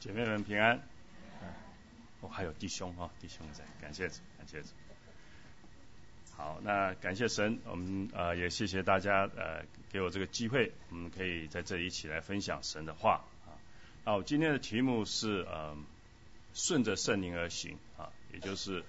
[0.00, 0.80] 姐妹们平安。
[2.22, 4.68] 哦，还有弟兄哈，弟兄在，感谢主，感谢主。
[6.34, 13.52] 好，那感谢神，我们呃也谢谢大家呃给我这个机会，我们可以在这里一起来分享神的话啊。
[14.06, 15.76] 那我今天的题目是呃
[16.54, 18.82] 顺着圣灵而行啊，也就是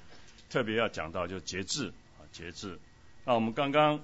[0.50, 1.90] 特别要讲到就节制
[2.20, 2.80] 啊节制。
[3.26, 4.00] 那我们刚刚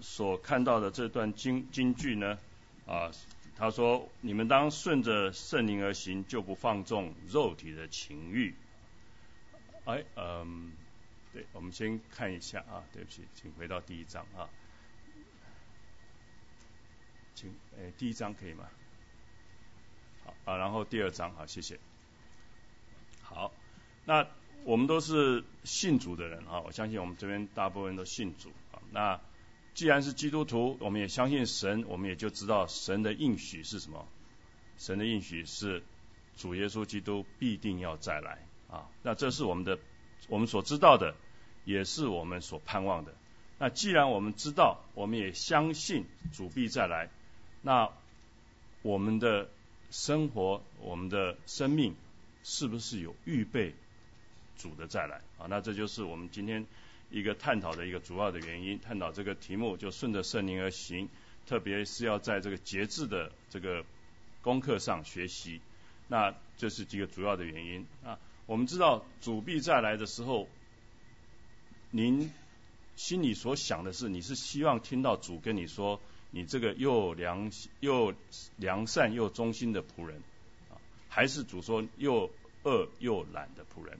[0.00, 2.36] 所看到的这段经经句呢
[2.84, 3.12] 啊。
[3.58, 8.54] 他说：“你们当顺着圣灵而行，就不放纵肉体的情欲。”
[9.84, 10.72] 哎，嗯，
[11.32, 14.48] 对，我们先看一下啊，对不起，请回到第一章啊，
[17.34, 18.68] 请，哎，第一章可以吗？
[20.24, 21.80] 好啊，然后第二章，好，谢谢。
[23.22, 23.52] 好，
[24.04, 24.24] 那
[24.62, 29.20] 我们都是信主的人啊，我相信我们这边大部分都信主啊，那。
[29.78, 34.08] 既然是基督徒，我们也相信神，我们也就知道神的应许是什么。
[34.76, 35.84] 神的应许是
[36.36, 38.88] 主耶稣基督必定要再来啊！
[39.04, 39.78] 那这是我们的
[40.26, 41.14] 我们所知道的，
[41.64, 43.14] 也是我们所盼望的。
[43.60, 47.08] 那既然我们知道，我们也相信主必再来，
[47.62, 47.88] 那
[48.82, 49.48] 我们的
[49.92, 51.94] 生活、我们的生命
[52.42, 53.76] 是不是有预备
[54.56, 55.46] 主的再来啊？
[55.48, 56.66] 那这就是我们今天。
[57.10, 61.08] 一个探讨的一个主要的原因，探讨这个题目就顺着圣灵而行，
[61.46, 63.84] 特别是要在这个节制的这个
[64.42, 65.60] 功课上学习，
[66.06, 68.18] 那这是几个主要的原因啊。
[68.46, 70.48] 我们知道主必再来的时候，
[71.90, 72.30] 您
[72.96, 76.00] 心里所想的是，你是希望听到主跟你说，
[76.30, 77.50] 你这个又良
[77.80, 78.14] 又
[78.56, 80.22] 良善又忠心的仆人
[80.70, 80.76] 啊，
[81.08, 82.30] 还是主说又
[82.64, 83.98] 恶又懒的仆人？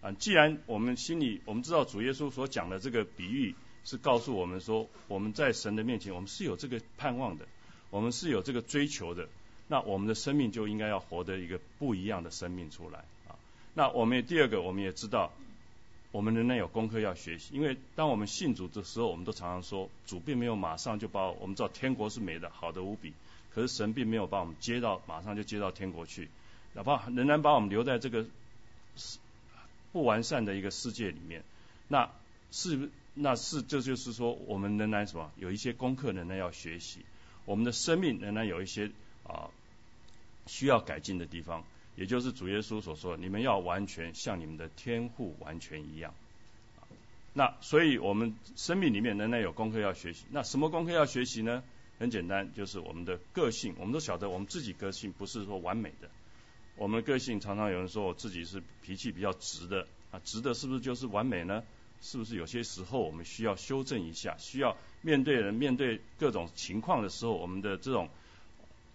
[0.00, 7.46] 啊，既然我们心里我们知道主耶稣所讲的这个比喻是告诉我们说，我们在神的面前，我们是有这个盼望的，
[7.90, 9.28] 我们是有这个追求的，
[9.68, 13.36] 那我们的生命就应该要活得一个不一样的生命出来啊。
[13.74, 15.32] 那我们第二个，我们也知道，
[16.12, 23.12] 我们仍然有功课要学习，因为当我们信主的时候，我们都常常说，主并没有马上就把我们知道天国是美的，好的无比，
[23.54, 26.30] 可是神并没有把我们接到马上就接到天国去，
[26.72, 28.24] 哪怕仍然把我们留在这个。
[29.92, 31.42] 不完善的一个世界里面，
[31.88, 32.10] 那
[32.50, 37.00] 是那是这就是说，我们仍然什么有一些功课仍然要学习，
[37.44, 38.90] 我们的生命仍然有一些
[39.24, 39.50] 啊
[40.46, 41.64] 需要改进的地方，
[41.96, 46.14] 也就是主耶稣所说，你们要完全像你们的天父完全一样。
[47.32, 50.24] 那所以我们生命里面仍然有功课要学习。
[50.30, 51.62] 那什么功课要学习呢？
[52.00, 53.74] 很简单，就是我们的个性。
[53.78, 56.10] 我们都晓得，我们自己个性不是说完美的。
[56.80, 61.62] 我们的个性常常有人说我自己是脾气比较直的啊，直的是不是就是完美呢？
[62.00, 64.34] 是不是有些时候我们需要修正一下？
[64.38, 68.08] 需要面对人、面对各种情况的时候，我们的这种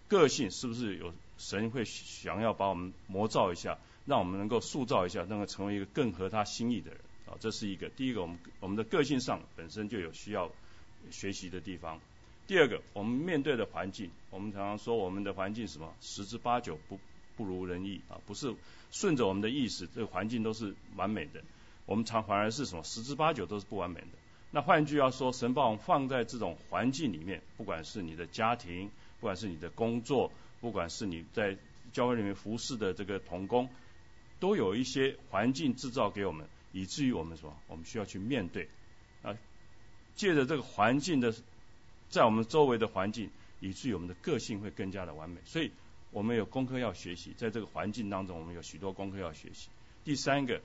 [0.08, 7.38] 个性是不是有神会想要把我们磨造一下，让我们能够塑造一下，能够成为一个更合他心意的人啊？
[7.38, 10.50] 这是一个第一个，我们我们的个性上本身就有需要
[11.12, 12.00] 学习的地方。
[12.48, 16.98] 第二个，我们面对的环境，我们常常说我们的环境什么十之八九不。
[17.36, 18.54] 不如人意啊，不是
[18.90, 21.42] 顺着我们的意思，这个环境都是完美的。
[21.84, 24.08] 我们常反而是什么十之八九都是不完美的。
[24.50, 31.56] 那换句话说，神把我们放在这种环境里面，不管是你的家庭，不管是你的工作，不管是你在
[31.92, 33.68] 教会里面服侍的这个童工，
[34.40, 38.68] 都有一些环境制造给我们，以至于我们什么，我们需要去面对
[39.22, 39.36] 啊。
[40.16, 41.34] 借着这个环境的，
[42.08, 43.30] 在我们周围的环境，
[43.60, 45.40] 以至于我们的个性会更加的完美。
[45.44, 45.70] 所以。
[46.16, 49.68] 我们有功课要学习，在这个环境当中，我们有许多功课要学习。
[50.02, 50.62] 第三个，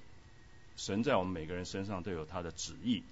[0.77, 3.03] 神在我们每个人身上都有他的旨意。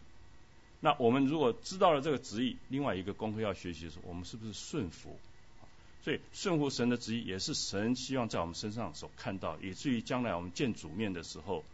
[0.80, 5.20] 那我们如果知道了这个旨意，另外一个功课要学习的时候，我们是不是顺服？
[6.02, 11.66] 所以顺服神的旨意，也是神希望在我们身上所看到，以至于将来我们见主面的时候，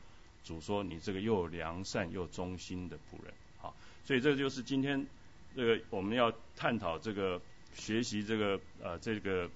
[0.44, 3.32] 主说你这个又良善又忠心的仆人。
[3.60, 5.06] 好，所以这就是今天
[5.56, 7.40] 这个我们要探讨这个
[7.76, 9.48] 学习这个呃这个。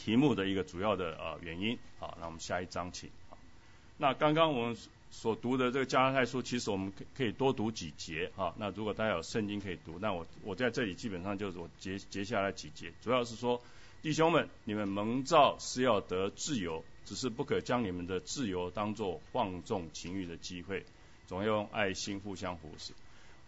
[0.00, 3.10] 题目的一个主要的呃原因，好，那我们下一章请。
[3.98, 4.76] 那刚刚我们
[5.10, 8.54] 所读的这个加拉太书，其实我们可可以多读几节啊。
[8.56, 13.60] 那如果大家有圣经可以读，那我我在这里基本上就是我截截下来几节，主要是说
[14.00, 20.82] 弟兄们，你们蒙召是要得自由，只是不可将你们的自由当作放纵情欲的机会，
[21.26, 22.94] 总要用爱心互相扶持。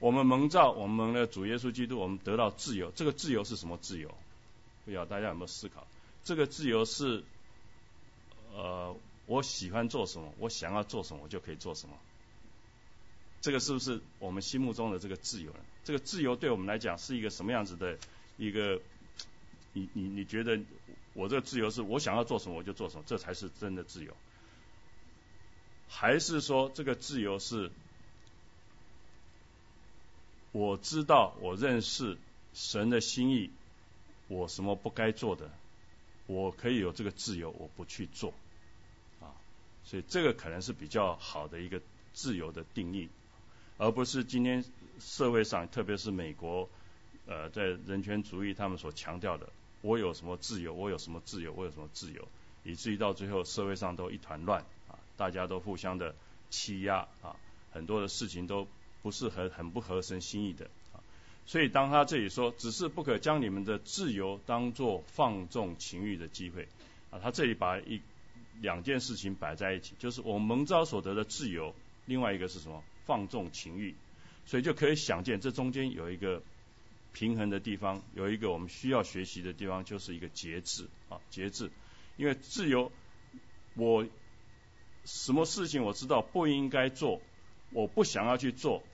[0.00, 2.93] 我们蒙召，我们的主耶稣基督，我们得到自由。
[2.94, 4.14] 这个自由是什么自由？
[4.84, 5.87] 不知道大家有没有思考？
[6.24, 7.24] 这个自由是，
[8.54, 8.96] 呃，
[9.26, 11.96] 我喜欢做什么，我想要做什么，我就可以做什么。
[13.40, 15.60] 这个是不是我们心目中的这个自由呢？
[15.84, 17.98] 这个自由对我们来讲是一个什么样子的
[18.36, 18.80] 一个？
[19.74, 20.60] 你你你觉得
[21.14, 24.14] 我这个自由是我想要做什么我就做什么，这才是真的自由。
[25.88, 27.70] 还是说这个自由是
[30.52, 32.19] 我知道我认识
[32.52, 33.50] 神的心意，
[34.28, 35.50] 我什么不该做的，
[36.26, 38.32] 我可以有这个自由，我不去做
[39.20, 39.34] 啊。
[39.84, 41.80] 所以这个可能是比较好的一个
[42.12, 43.08] 自由的定义，
[43.78, 44.64] 而不是今天
[45.00, 46.69] 社会上，特别是美国
[47.26, 49.48] 呃在人权主义他们所强调的，
[49.80, 52.28] 我有什么自由，我有什么自由，我有什么自由，
[52.64, 54.98] 以至于到最后社会上都一团乱啊。
[55.16, 56.14] 大家都互相的
[56.50, 57.36] 欺压啊，
[57.70, 58.66] 很多的事情都
[59.02, 60.70] 不是很很不合神心意的，
[61.46, 66.68] 所以当他这里说，只是不可将你们的自由当做放纵情欲的机会
[67.10, 68.00] 啊，他这里把一
[68.60, 71.74] 两件事情摆在一起，就是我们蒙召所得的自由，
[72.06, 72.82] 另外一个是什么？
[73.04, 73.94] 放纵情欲，
[74.46, 76.42] 所以就可以想见这中间有一个
[77.12, 81.70] 平衡的地方，有一个我们需要学习的地方，就是一个节制啊，节制，
[82.16, 82.90] 因为自由
[83.74, 84.06] 我。
[85.04, 87.20] 什么事情我知道不应该做，
[87.72, 88.84] 我不想要去做，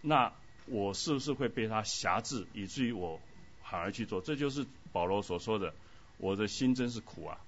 [0.00, 0.32] 那
[0.66, 3.20] 我是不是会被他辖制，以至于我
[3.62, 4.20] 反而去做？
[4.20, 5.74] 这就是保罗所说的，
[6.18, 7.38] 我的心真是苦啊！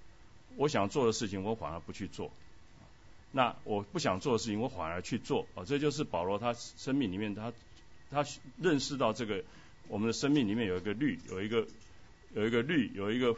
[0.57, 2.31] 我想做的事情，我反而不去做；
[3.33, 5.47] 那我不想做的事情，我反而去做。
[5.55, 7.53] 啊，这就是保罗他生命里面他
[8.11, 8.25] 他
[8.59, 9.45] 认识到这个
[9.89, 11.67] 我们的生命里面有一个律，有一个
[12.35, 13.37] 有一个律，有一个。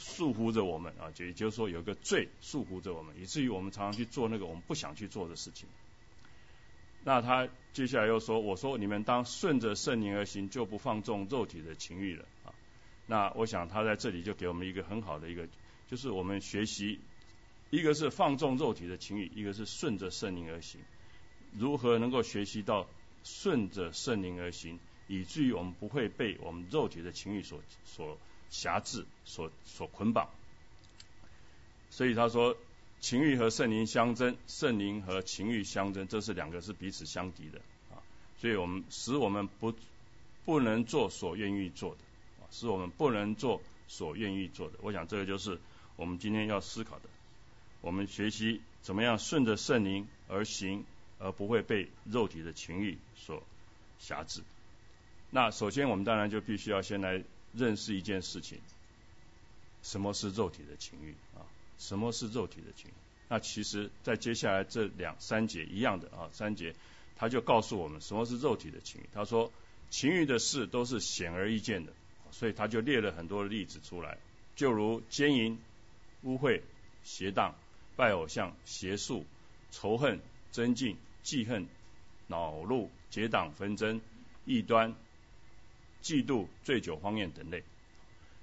[0.00, 5.68] 束缚着我们啊，就也就是说有一个罪束缚着我们，以至于我们常常去做那个我们不想去做的事情。
[7.04, 12.52] 那他接下来又说：“我说你们当顺着圣灵而行，就不放纵肉体的情欲了。”啊，
[13.06, 15.48] 那我想他在这里就给我们一个很好的一个，
[15.88, 17.00] 就是我们学习，
[17.70, 20.80] 一个是放纵肉体的情欲，一个是顺着圣灵而行。
[21.56, 22.86] 如何能够学习到
[23.24, 28.18] 顺着圣灵而行，以至于我们不会被我们肉体的情欲所所。
[28.50, 30.30] 辖制所所捆绑，
[31.90, 32.56] 所以他说
[33.00, 37.58] 情欲和圣灵相争，圣灵和情欲相争，这是两个是彼此相敌的
[37.90, 38.02] 啊。
[38.40, 39.74] 所以我们使我们不
[40.44, 42.00] 不能做所愿意做的
[42.42, 44.78] 啊，使我们不能做所愿意做的。
[44.82, 45.58] 我想这个就是
[45.96, 47.08] 我们今天要思考的。
[47.80, 50.84] 我们学习怎么样顺着圣灵而行，
[51.18, 53.42] 而不会被肉体的情欲所
[53.98, 54.42] 辖制。
[55.30, 57.24] 那首先我们当然就必须要先来。
[57.54, 58.60] 认识一件事情，
[59.82, 61.40] 什么是肉体的情欲啊？
[61.78, 62.90] 什么是肉体的情？
[63.28, 66.74] 那其实，在接下来这两三节一样的啊，三节
[67.16, 69.08] 他就告诉我们什么是肉体的情欲。
[69.14, 69.52] 他说，
[69.90, 71.92] 情欲的事都是显而易见的，
[72.30, 74.18] 所以他就列了很多的例子出来，
[74.56, 75.58] 就如奸淫、
[76.22, 76.60] 污秽、
[77.04, 77.54] 邪荡、
[77.96, 79.24] 拜偶像、邪术、
[79.70, 80.20] 仇恨、
[80.50, 81.68] 增进、记恨、
[82.26, 84.00] 恼怒、结党纷争、
[84.44, 84.94] 异端。
[86.00, 87.64] 嫉妒、醉酒、荒宴等类，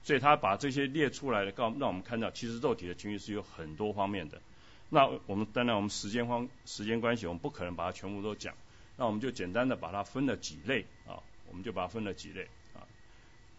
[0.06, 4.40] 所以他把这些列出来的，告让我们看到，其实肉体的情绪是有很多方面的。
[4.88, 8.54] 那我们当然，我们时间方时间关系，我们不可能把它全部都讲。
[8.98, 11.18] 那我们就简单的把它分了几类啊，
[11.50, 12.44] 我们就把它分了几类
[12.76, 12.86] 啊。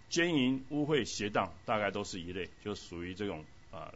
[0.09, 3.93] 奸淫、污秽、邪荡，大概都是一类，就属于这种啊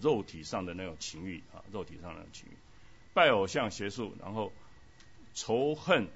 [0.00, 2.56] 肉体上的那种情欲啊，肉体上的情欲。
[3.14, 4.52] 拜偶像、邪术，然后
[5.32, 6.08] 仇恨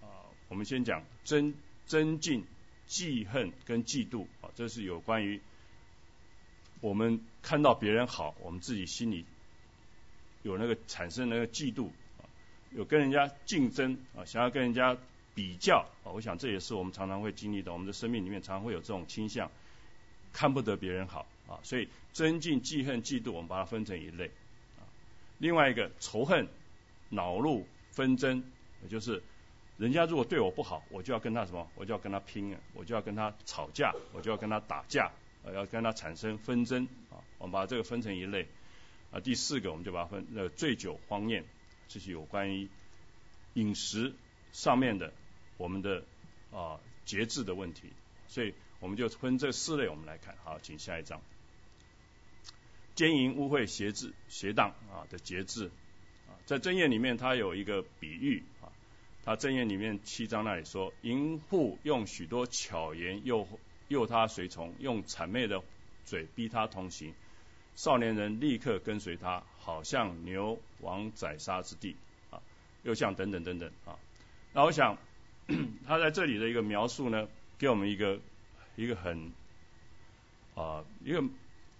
[0.00, 1.56] 啊，我们先讲真。
[1.88, 2.44] 增进
[2.88, 5.40] 记恨跟嫉妒啊，这是有关于
[6.80, 9.26] 我们看到别人好，我们自己心里
[10.42, 12.24] 有那个产生那个嫉妒啊，
[12.70, 14.96] 有跟人家竞争啊，想要跟人家
[15.34, 19.50] 比较啊，我想这也是我们常常会经历的，我们的生命里面常会有这种倾向，
[20.32, 24.30] 看不得别人好啊，所以增进记恨嫉妒，我们把它分成一类
[24.78, 24.82] 啊，
[25.36, 26.48] 另外一个仇恨
[27.10, 28.42] 恼怒纷争，
[28.82, 29.22] 也就是。
[29.78, 31.70] 人家如果对我不好，我就要跟他什么？
[31.76, 32.56] 我就要跟他拼！
[32.74, 35.12] 我就要跟他吵架，我就要跟他打架，
[35.44, 37.22] 呃，要跟他产生纷争啊！
[37.38, 38.48] 我们把这个分成一类
[39.12, 39.20] 啊。
[39.20, 41.44] 第四个，我们就把它分呃醉酒荒宴，
[41.86, 42.68] 这是有关于
[43.54, 44.12] 饮食
[44.50, 45.12] 上面的
[45.58, 46.02] 我们的
[46.50, 47.92] 啊节制的问题。
[48.26, 50.36] 所以我们就分这四类，我们来看。
[50.42, 51.22] 好，请下一章。
[52.96, 55.70] 奸淫、污秽、邪制、邪荡啊的节制
[56.26, 58.42] 啊，在正业里面，它有一个比喻。
[59.28, 63.46] 他正言里面七章那里说，淫妇用许多巧言诱
[63.88, 65.62] 诱他随从，用谄媚的
[66.06, 67.12] 嘴逼他同行。
[67.76, 71.94] 少年人立刻跟随他，好像牛往宰杀之地
[72.30, 72.40] 啊，
[72.84, 73.98] 又像等等等等啊。
[74.54, 74.96] 那我想
[75.86, 78.18] 他在这里的一个描述呢，给我们一个
[78.76, 79.30] 一个很
[80.54, 81.22] 啊一个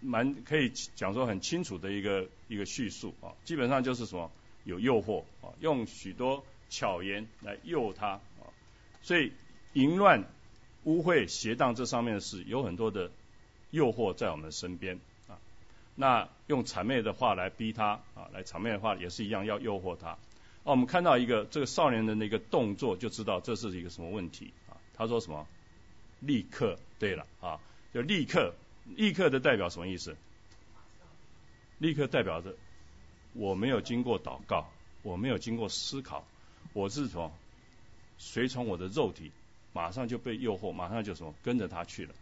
[0.01, 4.31] 蛮可以讲说很清楚的一个一个叙述啊，基本上就是什么
[4.65, 6.45] 有诱惑啊，用许多。
[6.69, 8.51] 巧言来诱他啊，
[9.03, 9.33] 所以
[9.73, 10.25] 淫乱、
[10.85, 13.11] 污秽、邪荡这上面的事有很多的
[13.71, 15.39] 诱惑在我们身边啊。
[15.95, 20.11] 那用谄媚的话来逼他啊，来谄媚的话也是一样要诱惑他。
[20.11, 20.19] 啊，
[20.65, 24.77] 我们看到一个这个少年人的一个动作，就知道这是一个什么问题啊。
[24.95, 25.47] 他说什么？
[26.21, 27.61] 立刻，对了啊，
[27.95, 28.53] 就立刻，
[28.97, 30.17] 立刻的代表什么意思？
[31.79, 32.57] 立刻代表着
[33.35, 34.69] 我没有经过祷告，
[35.03, 36.27] 我没有经过思考，
[36.73, 37.33] 我是什么？
[38.19, 39.31] 随从我的肉体，
[39.73, 42.15] 马上就被诱惑，马上就什么跟着他去了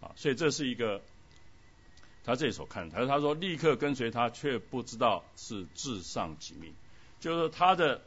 [0.00, 0.12] 啊。
[0.16, 1.00] 所以这是一个。
[2.24, 6.72] 他这里所看，他说：“他说立刻跟随他，却不知道是至上几命，
[7.18, 8.00] 就是他的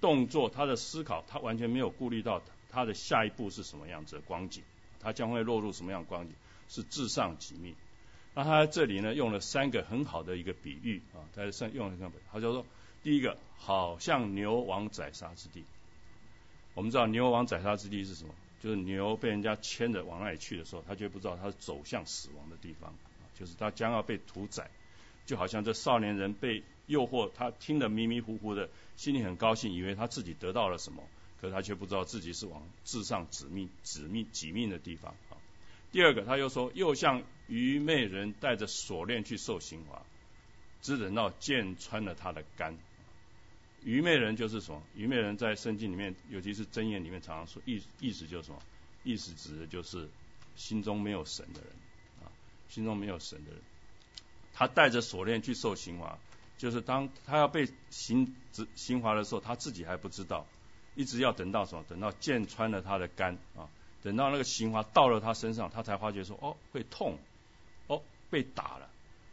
[0.00, 4.62] 动作、他的思考，他完全没有顾虑到他的下一步是什么样子的光景，
[5.00, 6.32] 他将会落入什么样光景，
[6.68, 7.74] 是至上几命。
[8.36, 11.42] 那他在这里呢，用了三个很好的一个比喻啊，他
[11.74, 12.64] 用了一个，他就说：
[13.02, 15.64] 第一个，好像牛王宰杀之地。
[16.74, 18.34] 我们知道牛王宰杀之地是什么？
[18.62, 22.94] 就是牛被人家牵着往那里去的时候，他却不知道他走向死亡的地方。”
[23.38, 24.70] 就是他将要被屠宰，
[25.24, 31.02] 就好像这少年人被诱惑，他听得迷迷糊糊的，心里很高兴，以为他自己得到了什么，
[31.40, 35.40] 可是他却不知道自己是往至上指命、指命、己命的地方啊。
[35.90, 40.02] 第二个，他又说，又像愚昧人带着锁链去受刑罚，
[40.82, 42.76] 只等到剑穿了他的肝。
[43.84, 44.82] 愚昧人就是什么？
[44.94, 48.60] 愚昧人在圣经里面，尤其是箴言里面常常说，意意思就是什么？
[49.04, 50.08] 意思指的就是
[50.56, 51.70] 心中没有神的人
[52.22, 52.28] 啊。
[52.68, 53.60] 心中没有神的人，
[54.52, 56.18] 他带着锁链去受刑罚，
[56.58, 60.46] 就是当他要被刑执刑罚的时候，他自己还不知道，
[60.94, 61.82] 一直要等到什么？
[61.88, 63.70] 等到剑穿了他的肝啊，
[64.02, 67.18] 等到那个刑罚到了他身上，他才发觉说哦会痛，
[67.86, 68.89] 哦被打了，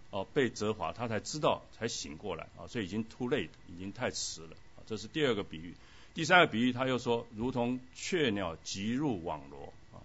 [0.09, 4.55] 哦被责罚，他才知道才醒过来啊，所以已经 too late，已经太迟了。
[4.85, 5.75] 这是第二个比喻，
[6.13, 9.99] 第三个比喻他又说，如同雀鸟急入网罗啊。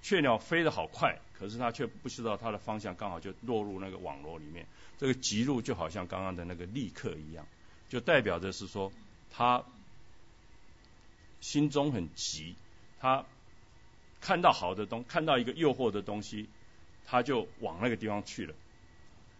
[0.00, 4.64] 雀鸟飞得好快，可是它却不知道它的方向，刚好就落入那个网络里面。
[4.96, 7.46] 这个急入就好像刚刚的那个立刻一样，
[7.88, 8.92] 就代表着是说
[9.30, 9.64] 他
[11.40, 12.54] 心中很急，
[13.00, 13.24] 他
[14.20, 16.48] 看到好的东，看到一个诱惑的东西，
[17.06, 18.54] 他就往那个地方去了。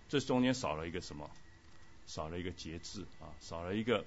[0.09, 1.29] 这中间少了一个什么？
[2.07, 4.05] 少了一个节制啊，少了一个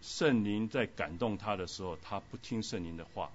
[0.00, 3.30] 圣灵在感动他的时候，他不听圣灵的话。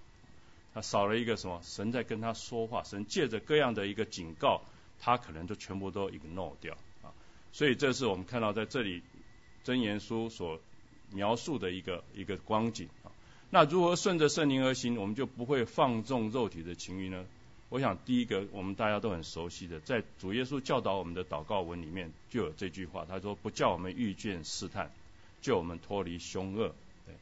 [0.74, 1.60] 他少了一个什么？
[1.62, 4.62] 神在跟他说话，神借着各样的一个警告，
[5.00, 7.12] 他可能都全部都 ignore 掉啊。
[7.52, 9.04] 所以这是我们看到在这里
[9.64, 10.60] 真言书所
[11.12, 13.12] 描述的一个一个光景啊。
[13.52, 17.26] 那如何顺着圣灵而行，我们就不会放纵肉体的情欲呢？
[17.74, 24.92] 我想第一个我们大家都很熟悉的，在主耶稣教导我们的祷告文里面就有这句话，他说：“不叫我们遇见试探，
[25.42, 26.68] 救我们脱离凶恶。”
[27.08, 27.16] 对，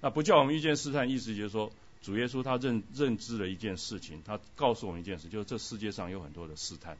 [0.00, 1.70] 那不叫我们遇见试探，意思就是说。
[2.00, 6.96] 主耶稣他认认知了一件事情，他告诉我们一件事，就是这世界上有很多的试探，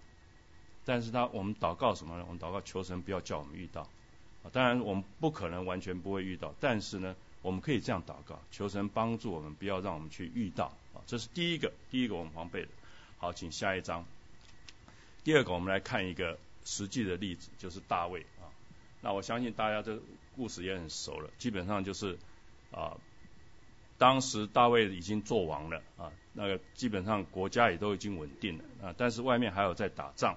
[0.84, 2.24] 但是他我们祷告什么呢？
[2.26, 3.82] 我们祷告求神不要叫我们遇到，
[4.42, 12.68] 啊，当然我们不可能完全不会遇到，但是呢，我们可以这样祷告，求神帮助我们，不要让我们去遇到，啊，这是第一个，第一个我们防备的。
[13.18, 14.04] 好，请下一章。
[15.24, 18.46] 第二个，我们来看一个实际的例子，就是大卫啊。
[19.00, 20.00] 那我相信大家这
[20.36, 22.18] 故事也很熟了，基本上就是
[22.70, 22.96] 啊。
[23.98, 30.36] 当时大卫已经做王了啊，那个基本上国家也都已经稳定了啊，但是外面还有在打仗，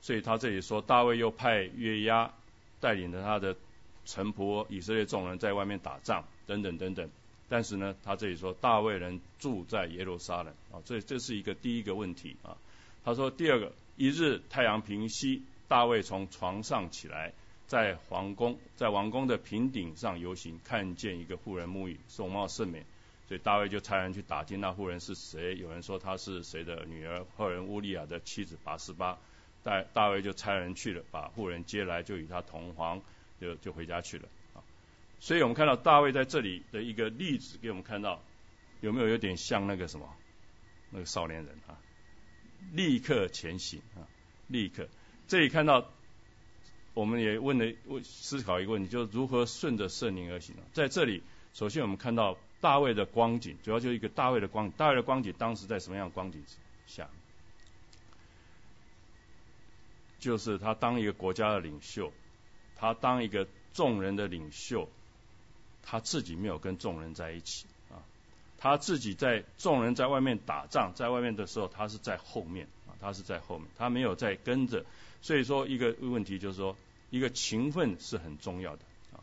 [0.00, 2.32] 所以他这里说大卫又派约押
[2.80, 3.54] 带领着他的
[4.06, 7.10] 臣仆以色列众人在外面打仗等等等等，
[7.48, 12.56] 但是呢，他这里说大卫人住在耶路撒冷啊，这这是一个第一个问题啊。
[13.04, 17.32] 他说第二个，一日太阳平西，大卫从床上起来。
[17.66, 22.84] 在皇宫，在王宫的平顶上游行，看见一个妇人沐浴，容貌甚美，
[23.26, 25.56] 所以大卫就差人去打听那妇人是谁。
[25.56, 29.18] 有人说她是谁的女儿，后人乌利亚的妻子拔示巴。
[29.62, 33.00] 大大卫就差人去了，把妇人接来，就与他同房，
[33.40, 34.28] 就就回家去了。
[35.24, 38.22] 所以我们看到大卫在这里的一个例子，给我们看到
[38.82, 40.06] 有没有有点像那个什么
[40.90, 41.80] 那个少年人啊？
[42.72, 44.04] 立刻前行啊，
[44.48, 44.86] 立刻
[45.26, 45.90] 这里看到。
[46.92, 50.62] 我们也问了问思考一个问题，就是如何顺着圣灵而行呢？
[50.72, 54.70] 在这里，首先我们看到大卫的光景，主要就是一个大卫的光。
[54.70, 56.44] 大卫的光景当时在什么样的光景
[56.86, 57.08] 下？
[60.20, 62.12] 就是他当一个国家的领袖，
[62.76, 64.88] 他当一个众人的领袖，
[65.86, 68.00] 他自己没有跟众人在一起啊，
[68.58, 74.84] 他自己在众人在外面打仗，在外面的时候，他是在后面啊，他是在后面，他没有在跟着。
[75.20, 76.76] 所以说，一个问题就是说，
[77.10, 79.20] 一个勤奋是很重要的啊。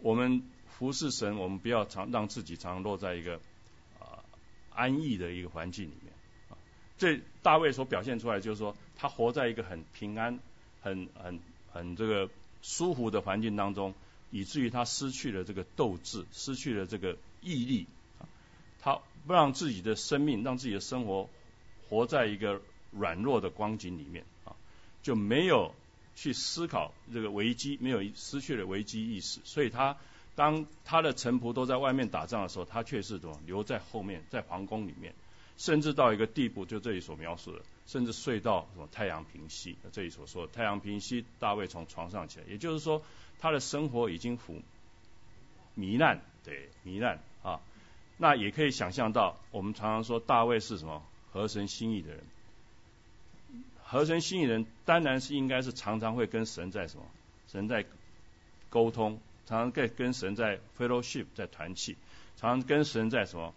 [0.00, 3.36] 我们服侍神，我们不要常让自己常落在一个
[3.98, 4.24] 啊
[4.74, 6.12] 安逸的一个环境里面
[6.50, 6.56] 啊。
[6.96, 10.38] 这大卫所表现出来就是说，他活在一个很平安、
[10.80, 11.40] 很很
[11.72, 12.30] 很这个
[12.62, 13.94] 舒服的环境当中，
[14.32, 17.86] 以至于他失去了这个斗志，失去了这个毅力，
[18.80, 21.28] 他不让自己的生命、让自己的生活
[21.88, 22.60] 活在一个
[22.90, 24.56] 软弱的光景里面啊，
[25.02, 25.74] 就没有
[26.16, 29.96] 去思考这个危机，没有失去了危机意识，所以他
[30.34, 35.14] 当他的臣仆都在外面打仗的时候，他却是怎么留在后面，在皇宫里面。
[35.56, 43.02] 甚至到一个地步，就这里所描述的，甚至睡到什么太阳平息，这里所说的太阳平息，大卫从床上起来，也就是说，
[43.38, 44.60] 他的生活已经腐
[45.76, 47.60] 糜烂，对，糜烂啊。
[48.18, 52.24] 那也可以想象到，我们常常说大卫是什么合神心意的人，
[53.82, 57.04] 合神心意人当然是应该是常常会跟神在什么，
[57.48, 57.84] 神在
[58.70, 61.96] 沟通，常常在跟神在 fellowship 在团契，
[62.36, 63.54] 常常跟神在什么。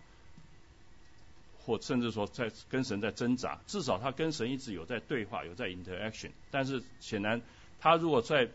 [1.65, 6.29] 或甚至说在跟神在挣扎，至少他跟神一直有在对话，有在 interaction。
[6.51, 7.41] 但是显然，
[7.81, 8.49] 他如果在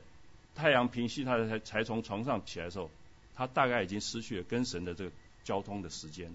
[0.54, 2.90] 太阳平息，他才才从床上起来的时候，
[3.34, 5.10] 他大概已经失去了跟神的这个
[5.42, 6.30] 交通的时间。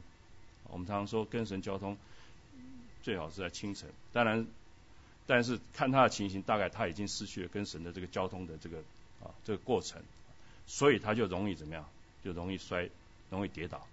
[0.69, 1.95] 我们常常说跟神交通
[3.03, 4.45] 最好是在清晨，当然，
[5.27, 8.79] 但是看他的情形，大概他已经失去了跟神的这个交通的这个
[9.23, 10.01] 啊这个过程，
[10.67, 11.85] 所以他就容易怎么样，
[12.23, 12.89] 就容易摔，
[13.29, 13.87] 容易跌倒。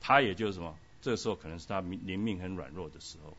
[0.00, 0.78] 他也就是什么？
[1.00, 3.36] 这时候可能是他灵命很软弱的时候，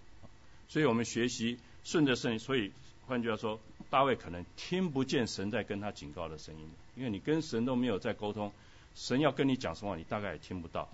[0.67, 2.71] 所以我们学习顺着圣，所以
[3.05, 8.51] 换句话说，大卫可能听不见神在跟他警告的声音，因为你跟神都没有在沟通，
[8.95, 10.87] 神要跟你讲什么，你大概也听不到，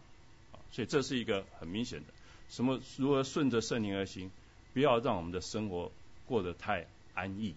[0.72, 2.06] 所以这是一个很明显的，
[2.50, 4.32] 什么如何顺着圣灵而行，
[4.74, 5.92] 不要让我们的生活
[6.26, 7.54] 过得太安逸，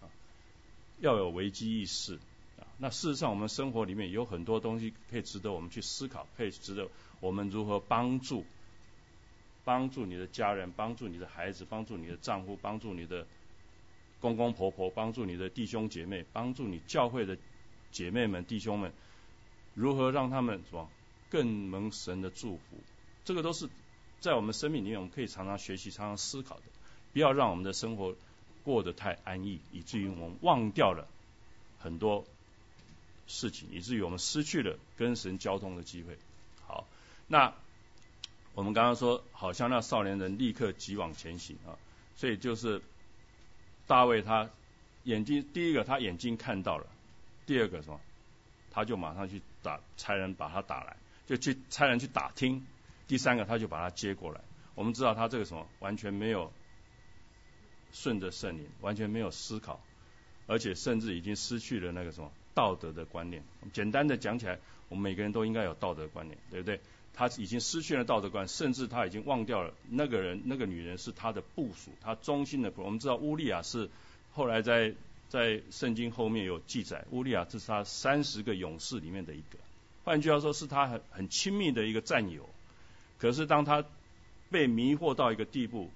[0.00, 0.08] 啊，
[1.00, 2.14] 要有危机意识，
[2.58, 6.88] 啊，那事实上我们生活里面有很多东西可以值得我们去思考，可以值得。
[7.26, 8.44] 我们如何帮助
[9.64, 13.26] 帮助你的家人，帮助你的孩子，帮助你的丈夫，帮助你的
[14.20, 17.36] 公公婆婆，帮助你的弟兄姐妹，帮助你教会的
[17.90, 18.92] 姐妹们、弟兄们，
[19.74, 20.88] 如何让他们什么
[21.28, 22.76] 更蒙神的祝福？
[23.24, 23.68] 这个都是
[24.20, 26.62] 在我们生命里面，我们可以常常学习、常常思考的。
[27.12, 28.14] 不要让我们的生活
[28.62, 31.08] 过得太安逸，以至于我们忘掉了
[31.80, 32.24] 很多
[33.26, 36.16] 事情，以至于我们失去了跟神交通的机会。
[37.26, 37.52] 那
[38.54, 41.76] 我们刚刚说，好像那少年人立刻急往前行啊，
[42.14, 42.80] 所以就是
[43.86, 44.48] 大卫他
[45.04, 46.86] 眼睛第一个他眼睛看到了，
[47.46, 48.00] 第二个什么，
[48.70, 52.64] 他就马上去打差人把他打来，就去差人去打听，
[53.06, 54.40] 第三个他就把他接过来。
[54.74, 56.52] 我们知道他这个什么完全没有
[57.92, 59.80] 顺着圣灵，完全没有思考，
[60.46, 63.42] 而且甚至已经失去了那个什么道德的观念。
[63.72, 64.58] 简单的讲起来，
[64.88, 66.80] 我们每个人都应该有道德观念，对不对？
[67.16, 72.70] 他已经失去了道德观，甚至他已经忘掉了那个人、那个女人是他的部属，他忠心的。
[72.76, 73.88] 我们知道乌利亚是
[74.34, 74.92] 后来在
[75.30, 79.58] 在圣经后面有记载，乌利亚这是他三十个勇士里面的一个，
[80.04, 82.46] 换句话说是他很很亲密的一个战友。
[83.18, 83.82] 可是当他
[84.50, 85.90] 被迷惑到一个地步，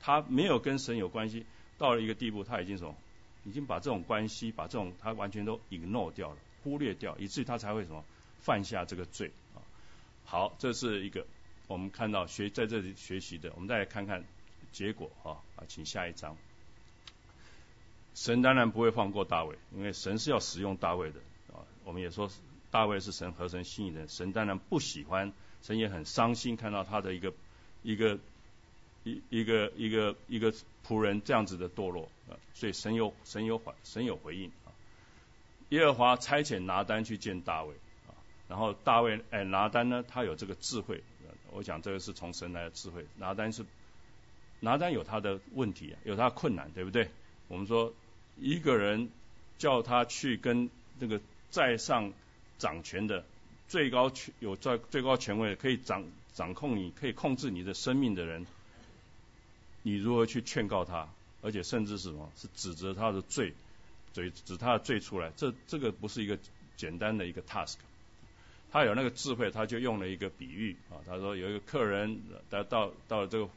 [0.00, 1.44] 他没有跟神有关系，
[1.78, 2.94] 到了一个地步，他已经什么，
[3.44, 8.04] 已经把这种关系，把这种他完全都 ignore 掉了，忽略掉，以至于他才会什么
[8.38, 9.32] 犯下这个罪。
[10.24, 11.26] 好，这是一个
[11.66, 14.24] 我们看到学在这里学习的，我们再来看看
[14.72, 16.36] 结果啊啊，请下一章。
[18.14, 21.20] 神当然不会放过大卫，因为神是要使用大卫的
[21.52, 21.62] 啊。
[21.84, 22.30] 我们也说
[22.70, 25.32] 大卫是神合神心意的，神当然不喜欢，
[25.62, 27.32] 神也很伤心看到他的一个
[27.82, 28.18] 一个
[29.04, 30.52] 一一个一个一个
[30.86, 34.70] 仆人这样子的堕落啊，所以神有神有反神有回应啊。
[35.70, 37.74] 耶和华差遣拿单去见大卫。
[38.48, 41.02] 然后大卫哎拿单呢，他有这个智慧，
[41.50, 43.06] 我讲这个是从神来的智慧。
[43.16, 43.64] 拿单是
[44.60, 47.10] 拿单有他的问题，有他的困难，对不对？
[47.48, 47.92] 我们说
[48.38, 49.10] 一个人
[49.58, 52.12] 叫他去跟那个在上
[52.58, 53.24] 掌权的
[53.68, 58.46] 最高权有在最高权威可以掌掌控你可以控制你的生命的人，
[59.82, 61.08] 你如何去劝告他？
[61.42, 62.32] 而且甚至是什么？
[62.36, 63.52] 是指责他的罪，
[64.12, 65.30] 指指他的罪出来？
[65.36, 66.38] 这这个不是一个
[66.76, 67.76] 简单的一个 task。
[68.74, 70.98] 他有那个智慧，他就用了一个比喻啊。
[71.06, 73.48] 他说有一个客人到到到这个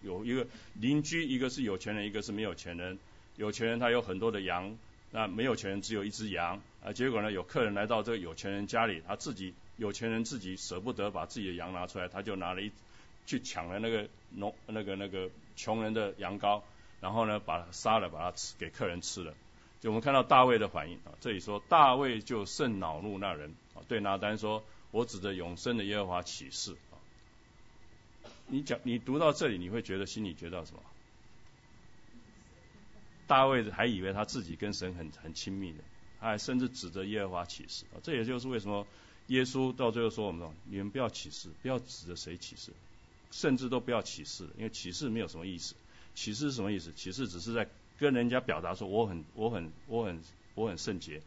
[0.00, 2.96] 有一个邻居，一个是有钱人，一个是没有钱人。
[3.34, 4.78] 有钱人他有很多的羊，
[5.10, 6.92] 那没有钱人只有一只羊啊。
[6.92, 12.70] 结果呢，有客人来到这个有钱人家里，他自己有钱人自己舍不得把自己的羊拿出来，他就拿了一
[13.26, 16.62] 去抢了那个农那个那个穷人的羊羔，
[17.00, 19.34] 然后呢把它杀了，把它吃给客人吃了。
[19.80, 23.80] 就我们看到大卫的反应啊，这里说大卫就甚恼怒那人啊。
[23.88, 24.62] 对拿单说
[24.92, 27.00] ：“我指着永生的耶和华起誓啊，
[28.46, 30.82] 你讲你读到这里，你会觉得心里觉得什么？
[33.26, 35.78] 大卫还以为他自己跟神很很亲密的，
[36.20, 38.02] 他还甚至指着耶和华起誓啊！
[38.02, 38.86] 这也就是为什么
[39.28, 42.72] 耶稣到最后说我们说，你们不要起誓，不要指着谁起誓，
[43.30, 45.74] 甚至都不要起誓，因为起誓没有什么意思。
[46.14, 46.92] 起誓是什么意思？
[46.92, 47.68] 起誓只是在
[48.00, 50.22] 跟人家表达说我很我很我很
[50.54, 51.20] 我很圣洁，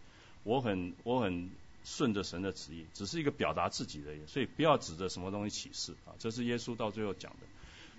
[0.43, 1.51] 我很我很
[1.85, 6.17] 顺着神的旨意，只是一个表达自己的，所以不要指着什么东西起誓啊！
[6.17, 7.39] 这是耶稣到最后讲的。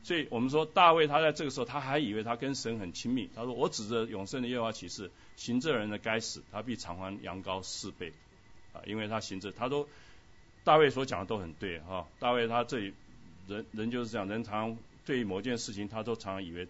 [0.03, 8.13] 所以我们说大卫他在这个时候他还以为他跟神很亲密，他说我指着永生的耶和华起誓，行这人的该死，他必偿还羊羔四倍
[8.73, 8.83] 啊！
[8.87, 9.89] 因为他行这，他都
[10.65, 12.07] 大卫所讲的都很对哈。
[12.19, 12.93] 大卫他这里
[13.47, 16.67] 人人就是这样，人常对某件事情他都常以为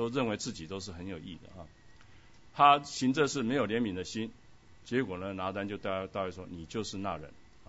[0.00, 1.68] 都认为自己都是很有益的啊。
[2.54, 4.32] 他行这事没有怜悯的心，
[4.84, 7.30] 结果呢拿单就大大卫说你就是那人
[7.64, 7.68] 啊。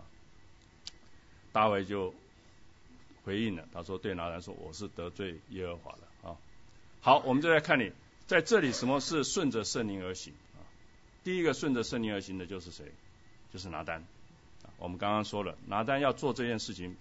[1.52, 2.14] 大卫就。
[3.24, 6.36] 回应了，他说：“对拿单说，我是得罪耶和华的啊。”
[7.02, 7.92] 好，我们就来看你
[8.26, 10.66] 在这里什么是顺着圣灵而行啊？
[11.24, 12.92] 第一个顺着圣灵而行的就是谁？
[13.54, 14.04] 就是拿单。
[14.80, 16.98] 我们刚刚说了，拿单要做这件事情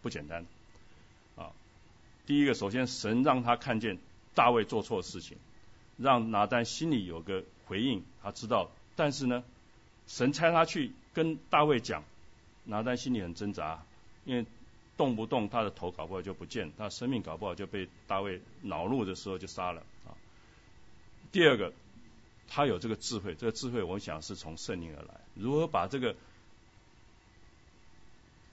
[0.00, 0.46] 不简单
[1.36, 1.52] 啊。
[2.24, 3.98] 第一个，首先神让他看见
[4.34, 5.36] 大卫做错事情，
[5.96, 8.70] 让拿单心里有个回应，他知道。
[8.96, 9.44] 但是呢，
[10.06, 12.04] 神差他去跟大卫讲，
[12.64, 13.84] 拿单心里很挣扎，
[14.24, 14.46] 因为。
[14.94, 20.12] 动不动他的头搞不好就不见，他生命搞不好就被大卫恼怒的时候就杀了啊。
[21.32, 21.72] 第二个，
[22.46, 26.14] 他有这个智慧，这个智慧我想是从圣灵而来，如何把这个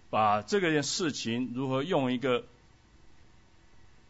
[0.09, 2.45] 把这个件事情如何用一个，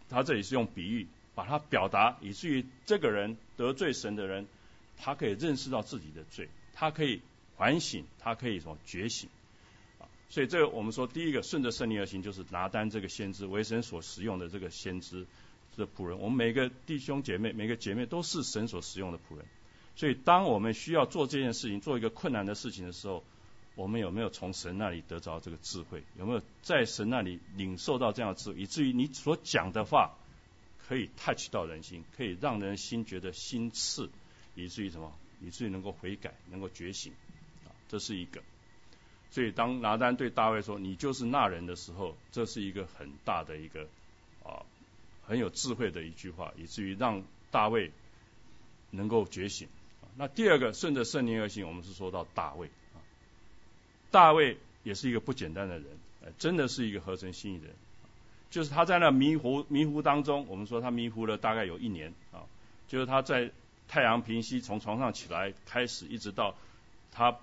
[0.07, 1.07] 他这里是用比喻，
[1.39, 4.45] 把它表达，以至于这个人得罪神的人，
[4.97, 7.21] 他可以认识到自己的罪，他可以
[7.55, 9.29] 反省，他可以什么觉醒
[9.99, 10.03] 啊。
[10.29, 15.25] 所以这个我们说，第一个顺着圣灵而行，就是拿单这个先知为神所使用的这个先知
[15.77, 16.19] 的仆人。
[16.19, 19.45] 我们每个弟兄姐妹、每个姐妹都是神所使用的仆人。
[19.95, 23.23] 所以当我们需要做这件事情、做一个困难的事情的时候，
[23.75, 26.03] 我们有没有从神那里得着这个智慧？
[26.17, 30.17] 有没有在神那里领受到这样的智慧，以至于你所讲的话
[30.89, 34.09] 可以 touch 到人心，可以让人心觉得心刺，
[34.55, 35.13] 以至于什么？
[35.39, 37.13] 以至于能够悔改、能够觉醒。
[37.65, 38.41] 啊，这是一个。
[39.29, 43.87] 所以当拿单对大卫说：“你就是那人的时候”，这是一个很大的一个
[44.43, 44.65] 啊
[45.21, 47.91] 很有智慧的一句话，以至于让大卫
[48.89, 49.67] 能够觉醒。
[50.17, 52.97] 那第二个顺着圣灵而行，我们是说到大卫啊，
[54.09, 55.85] 大卫也是一个不简单的人，
[56.39, 57.75] 真的是一个合成心意的人。
[58.49, 62.43] 就是他在那迷糊迷糊当中，我们说他迷糊了大概有一年啊，
[62.87, 63.51] 就是他在
[63.87, 66.55] 太阳平息从床上起来开始，一直到
[67.11, 67.37] 他。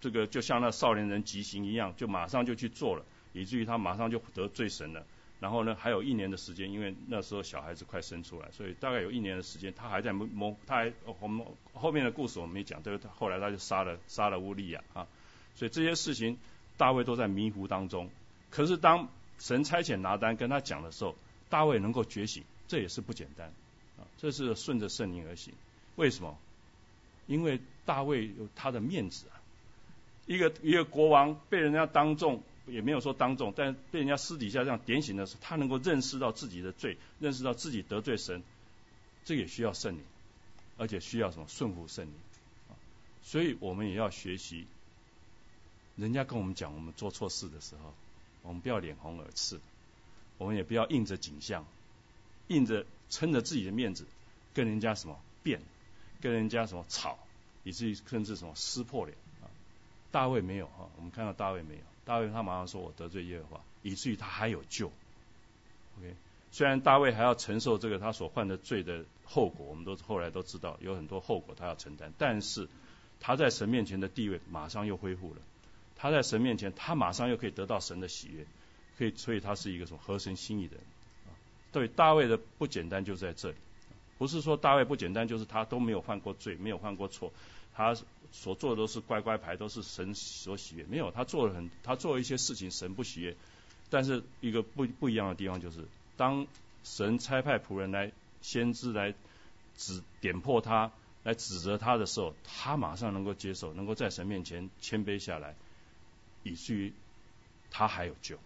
[0.00, 5.06] 这个就像那少年人急行一样，就马上就去做了，以至于他马上就得罪神了。
[5.38, 15.06] 然后呢，还有一年的时间，因为那时候小孩子快生出来，所以大概有一年的时间，他还在摸，他还我们后面的故事我们没讲，这个后来他就杀了杀了乌利亚啊。
[15.54, 16.36] 所以这些事情
[16.76, 18.10] 大卫都在迷糊当中。
[18.50, 19.08] 可是当
[19.42, 21.16] 神差遣拿单跟他讲的时候，
[21.50, 23.48] 大卫能够觉醒，这也是不简单
[23.98, 24.06] 啊。
[24.16, 25.52] 这是顺着圣灵而行。
[25.96, 26.38] 为什么？
[27.26, 29.42] 因为大卫有他的面子啊。
[30.26, 38.44] 一个一个国王被人家当众，也没有说当众，但被人家私底下这样点醒的时候，他能够认识到自己的罪，认识到自己得罪神，
[39.24, 40.04] 这也需要圣灵，
[40.78, 42.14] 而且需要什么顺服圣灵。
[43.24, 44.66] 所以我们也要学习，
[45.96, 47.92] 人家跟我们讲我们做错事的时候，
[48.42, 49.60] 我们不要脸红耳赤，
[50.38, 51.64] 我们也不要硬着颈项，
[52.48, 54.06] 硬着撑着自己的面子
[54.54, 55.60] 跟人家什么辩，
[56.20, 57.18] 跟人家什么吵，
[57.64, 59.46] 以至于甚至什么撕破脸啊。
[60.10, 64.90] 大卫没有哈，我们看到大卫没有，大卫他马上说我得罪耶和华，以至于他还有救。
[65.98, 66.14] OK，
[66.50, 72.68] 虽然大卫还要承受这个他所犯的罪的后果，我们都后来都知道有很多后果他要承担，但是
[73.20, 75.40] 他在神面前的地位马上又恢复了，
[75.96, 78.46] 他在神面前他马上又可以得到神的喜悦，
[78.98, 80.84] 可以所以他是一个什么合神心意的人。
[81.72, 83.56] 对大卫的不简单就在这里，
[84.18, 87.32] 不是说大卫不简单，就是他都没有犯过罪，没有犯过错，
[87.74, 87.96] 他。
[88.34, 90.84] 所做的都是乖乖牌，都是神所喜悦。
[90.84, 93.36] 没有，他做了很，他做一些事情，神不喜悦。
[93.90, 95.84] 但是一个不不一样的地方就是，
[96.16, 96.46] 当
[96.82, 99.12] 神差派仆人来先知来
[99.76, 100.90] 指点破他，
[101.24, 105.54] 来指责他的时候，他马上能够接受，能够在神面前谦卑下来，
[106.42, 106.92] 以至于
[107.70, 108.38] 他还有救。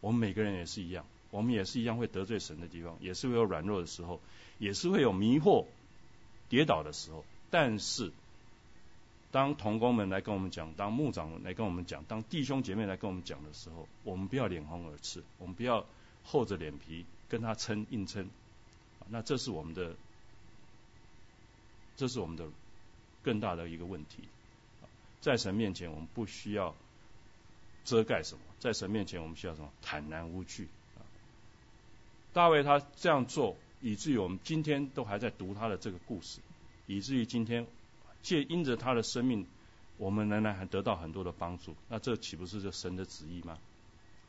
[0.00, 4.20] 我们每个人也是一样，我们也是一样会得罪神的地方，也是会有软弱的时候，
[4.58, 5.66] 也是会有迷惑、
[6.48, 8.12] 跌倒的时候，但是。
[9.32, 15.86] 当童工们来跟我们讲，当牧长来跟我们讲，当弟兄姐妹来跟我们讲的时候，我们不要脸红耳赤，我们不要
[16.24, 18.28] 厚着脸皮跟他撑硬撑，
[19.08, 19.94] 那这是我们的，
[21.96, 22.48] 这是我们的
[23.22, 24.24] 更大的一个问题。
[25.20, 26.74] 在神面前，我们不需要
[27.84, 29.70] 遮盖什么，在神面前，我们需要什么？
[29.82, 31.02] 坦然无惧啊。
[32.32, 36.40] 大卫他这样做，以至于我们今天都还在读他的这个故事，
[36.86, 37.66] 以至于今天
[38.22, 39.46] 借因着他的生命，
[39.96, 41.74] 我们仍然还得到很多的帮助。
[41.88, 43.58] 那这岂不是这神的旨意吗？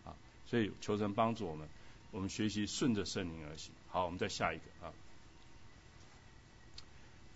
[0.05, 0.15] 啊，
[0.47, 1.67] 所以求神帮助我们，
[2.11, 3.71] 我们学习顺着圣灵而行。
[3.89, 4.93] 好，我们再下一个啊。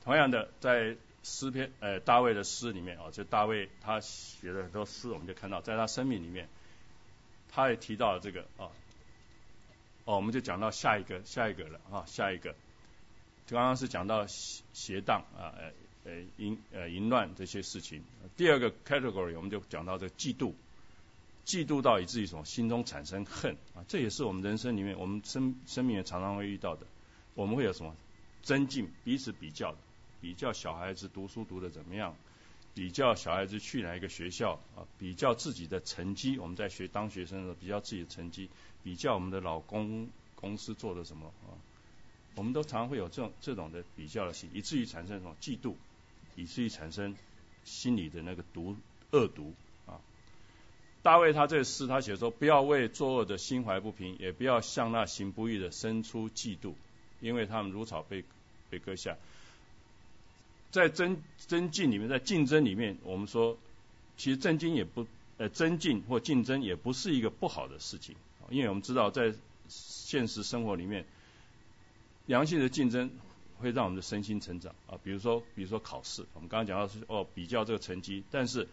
[0.03, 6.47] 同样的，在诗篇呃大卫的诗里面啊，就大卫他写的很多诗，我们就看到在他生命里面，
[7.49, 8.69] 他也提到了这个啊。
[10.05, 12.53] 哦，我们就讲到下一个下一个了啊，下一个，
[13.47, 15.71] 刚刚是讲到邪邪荡啊，呃
[16.03, 18.03] 呃淫呃淫乱这些事情。
[18.37, 20.53] 第二个 category 我们就讲到这嫉妒，
[21.43, 26.85] 嫉妒到以至于什么心中产生恨啊，这也是我们人生里面我们生生命也常常会遇到的。
[27.33, 27.95] 我们会有什么
[28.43, 29.77] 增进彼此比较的，
[30.25, 32.15] 比较小孩子读书读的怎么样，
[32.73, 38.49] 比较小孩子去哪一个学校啊，比较自己的成绩，我们在学当学生的时候比较自己的成绩。
[38.83, 41.53] 比较我们的老公公司做的什么啊？
[42.33, 45.75] 我们都常会有这种这种的比较的心，以至于产生什么嫉妒，
[46.35, 47.15] 以至于产生
[47.63, 48.75] 心里的那个毒
[49.11, 49.53] 恶毒
[49.85, 50.01] 啊。
[51.03, 56.73] 大卫他这诗他写说，不要为作恶的心怀不平，也不要向那行不义的生出嫉妒，
[57.19, 58.23] 因为他们如草被
[58.71, 59.15] 被割下。
[60.71, 63.57] 在增增进里面，在竞争里面，我们说
[64.17, 68.15] 其实增进也不呃增进或竞争也不是一个不好的事情。
[68.49, 69.33] 因为我们知道，在
[69.67, 71.05] 现实生活里面，
[72.27, 73.09] 良性的竞争
[73.57, 74.99] 会让我们的身心成长啊。
[75.03, 78.23] 比如说，比如说考试，我们刚刚讲到是哦，比较这个成绩。
[78.29, 78.67] 但是，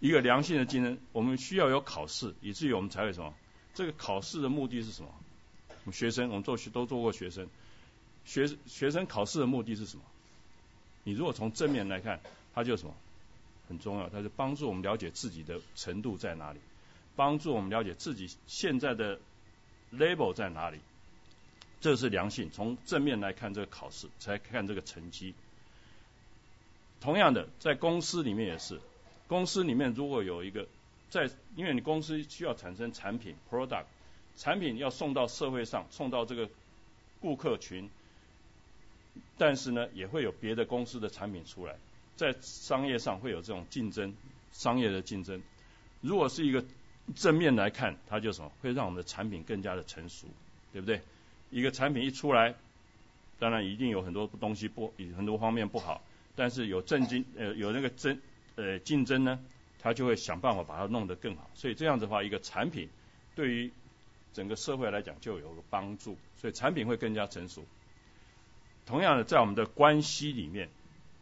[0.00, 3.34] 一个良性的竞争，我们需要有考试，以至于我们才会什么？
[3.74, 5.08] 这个考试的目的是什么？
[5.68, 7.48] 我们学生，我们做学都做过学生，
[8.24, 10.02] 学学生考试的目的是什么？
[11.04, 12.20] 你如果从正面来看，
[12.54, 12.94] 它就什么
[13.68, 16.58] 很重要，它是帮助我们了解自己的程度在哪里。
[17.14, 19.20] 帮助我们了解自己现在的
[19.92, 20.78] level 在哪里，
[21.78, 22.50] 这是良性。
[22.50, 25.34] 从正面来看这个考试，才看这个成绩。
[27.02, 28.80] 同样的，在公司里面也是，
[29.26, 30.66] 公司里面如果有一个
[31.10, 33.84] 在，因为你公司需要产生产品 product，
[34.38, 36.48] 产品要送到社会上，送到这个
[37.20, 37.90] 顾客群，
[39.38, 41.76] 但是呢，也会有别的公司的产品出来，
[42.16, 44.14] 在商业上会有这种竞争，
[44.52, 45.42] 商业的竞争。
[46.00, 46.64] 如果是一个
[47.16, 50.26] 正面来看，它就什么会让我们的产品更加的成熟，
[50.72, 51.00] 对不对？
[51.50, 52.54] 一个产品一出来，
[53.38, 56.02] 当然一定有很多东西不，很多方面不好，
[56.36, 58.18] 但是有正经呃有那个争
[58.56, 59.38] 呃竞争呢，
[59.78, 61.50] 它就会想办法把它弄得更好。
[61.54, 62.88] 所以这样子的话，一个产品
[63.34, 63.70] 对于
[64.32, 67.64] 整个社会来讲就有个帮助，所以产品会更加成熟。
[68.86, 70.68] 同样的，在我们的关系里面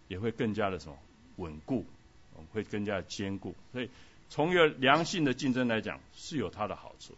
[0.09, 0.99] 也会更加的什么
[1.37, 1.87] 稳固，
[2.53, 3.90] 会更加的坚固，所以。
[4.33, 7.16] 从一个良性的竞争来讲，是有它的好处。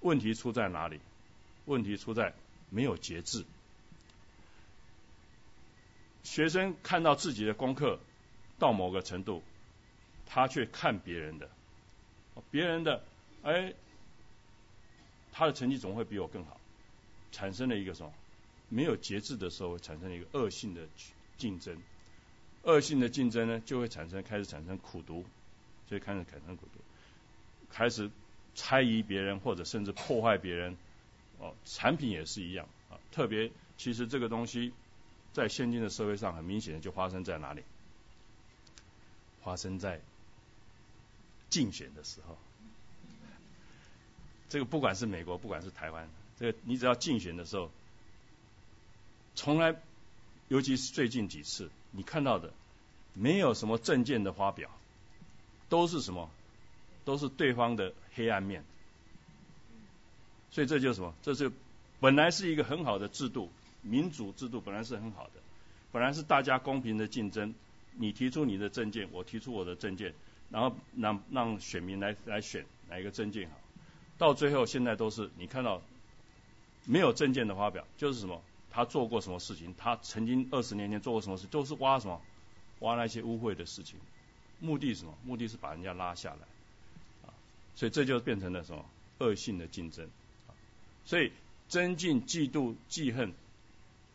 [0.00, 0.98] 问题出在哪里？
[1.66, 2.32] 问题出在
[2.70, 3.44] 没有节制。
[6.22, 7.98] 学生看到自己的功课
[8.58, 9.42] 到某个程度，
[10.24, 11.50] 他却看别人的，
[12.50, 13.04] 别人的，
[13.42, 13.74] 哎，
[15.34, 16.58] 他的成绩总会比我更好，
[17.30, 18.10] 产生了一个什么？
[18.68, 20.88] 没有节制的时候，产生一个恶性的
[21.38, 21.76] 竞争。
[22.62, 25.24] 恶性的竞争呢，就会产生开始产生苦读。
[25.86, 26.80] 所以开始产生苦毒，
[27.70, 28.10] 开始
[28.54, 30.78] 猜疑别人或者甚至破坏别人，
[31.38, 32.96] 哦，产品也是一样啊。
[33.12, 34.72] 特别其实这个东西
[35.34, 37.62] 在现今的社会上很明显的就发生在哪里？
[39.42, 40.00] 发生在
[41.50, 42.38] 竞选的时候。
[44.48, 47.70] 这个不管是美国，不管是台湾，这个你只要竞选的时候，
[49.34, 49.74] 从来，
[50.48, 52.52] 尤其是最近几次，你看到的
[53.12, 54.70] 没有什么政见的发表。
[55.70, 56.30] 都是什么？
[57.04, 58.64] 都是对方的黑暗面。
[60.50, 61.14] 所以这就是什么？
[61.22, 61.50] 这是
[62.00, 63.50] 本来是一个很好的制度，
[63.82, 65.32] 民主制度本来是很好的，
[65.90, 67.54] 本来是大家公平的竞争。
[67.96, 70.14] 你提出你的证件，我提出我的证件，
[70.50, 73.56] 然后让让选民来来选哪一个证件好。
[74.18, 75.82] 到最后现在都是你看到
[76.84, 78.42] 没有证件的发表，就是什么？
[78.74, 79.72] 他做过什么事情？
[79.78, 81.46] 他曾经二十年前做过什么事？
[81.46, 82.20] 都是挖什么？
[82.80, 84.00] 挖那些污秽的事情。
[84.58, 85.14] 目的什么？
[85.24, 87.30] 目的是把人家拉下来，啊，
[87.76, 88.84] 所以这就变成了什么
[89.18, 90.08] 恶性的竞争，
[90.48, 90.50] 啊，
[91.04, 91.30] 所以
[91.68, 93.32] 增进嫉妒记恨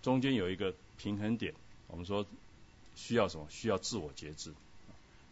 [0.01, 1.53] 中间有一个平衡点，
[1.87, 2.25] 我们说
[2.95, 3.47] 需要什么？
[3.49, 4.53] 需要自我节制，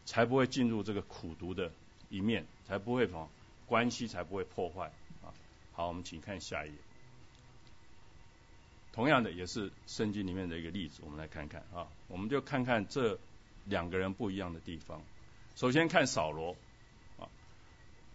[0.06, 1.70] 才不会进入这个苦毒的
[2.10, 3.30] 一面，才不会什么
[3.66, 4.86] 关系才不会破坏，
[5.22, 5.36] 啊，
[5.74, 6.76] 好，我们请看下一页。
[8.98, 13.20] 同样的，也是圣经里面的一个例子，我们来看看啊，我们就看看这
[13.66, 15.00] 两个人不一样的地方。
[15.56, 16.56] 首先看扫罗
[17.20, 17.30] 啊，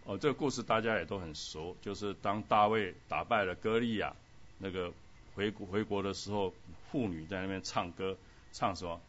[0.03, 4.13] 哦，这个故事大家也都很熟，就是当大卫打败了歌利亚，
[4.57, 4.91] 那个
[5.35, 6.53] 回国回国的时候，
[6.91, 8.17] 妇女在那边唱歌，
[8.51, 8.99] 唱什么？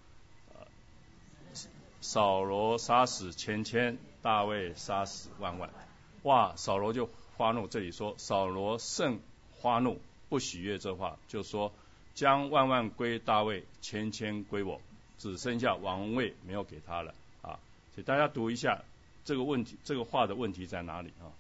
[2.01, 5.69] 扫罗杀死千千，大卫杀死万万。
[6.23, 9.19] 哇，扫罗就发怒，这里说扫罗甚
[9.61, 10.01] 发怒。
[10.29, 11.73] 不喜悦这话，就说
[12.15, 14.81] 将万万归大卫，千千归我，
[15.19, 17.59] 只剩下王位没有给他了啊！
[17.95, 18.83] 所以大家读一下
[19.25, 21.31] 这个问题，这个话的问题在哪里啊？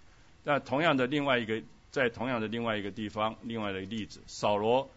[0.43, 4.91] 那同样的另外一个，在同样的另外一个地方，另外的一个例子，扫罗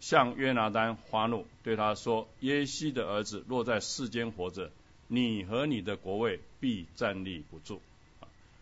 [0.00, 4.70] 向约拿丹发怒，对他说：耶西的儿子若在世间活着，
[5.08, 7.80] 你和你的国位必站立不住。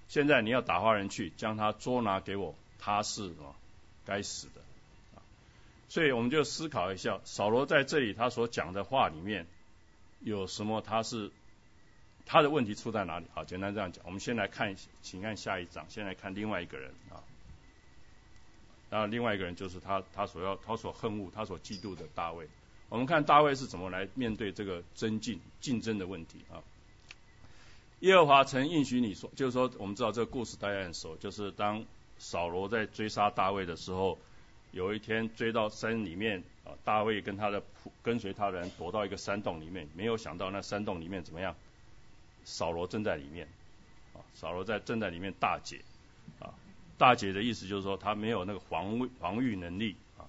[0.09, 3.55] 现在你要打发人去将他捉拿给我，他是什么？
[4.05, 4.61] 该死的。
[5.17, 5.23] 啊
[5.89, 9.47] 所以我们就思考一下，扫罗在这里他所讲的话里面
[10.21, 10.81] 有什么？
[10.81, 11.31] 他是
[12.27, 13.27] 他的问题出在哪里？
[13.33, 14.05] 好，简单这样讲。
[14.07, 17.23] 我们先来看，请看下一章，先来看另外一个人啊。
[18.91, 22.49] 然后另外一个人就是他，他所要，他所恨恶，他所嫉妒的大卫。
[22.89, 26.63] 我们看大卫是怎么来面对这个争竞竞争的问题啊。
[28.01, 31.85] 耶和华曾应许你说，就是说，我们知道这个故事大家很熟，就是当
[32.19, 34.19] 扫罗在追杀大卫的时候。
[34.73, 37.63] 有一天追到山里面啊，大卫跟他的
[38.03, 41.55] 跟随他人躲到一个山洞里面，没有想到那山洞里面怎么样？
[42.45, 43.47] 扫罗正在里面
[44.15, 45.81] 啊，扫罗在正在里面大解
[46.41, 46.51] 啊，
[46.99, 50.27] 大解的意思就是说他没有那个防卫防御能力啊，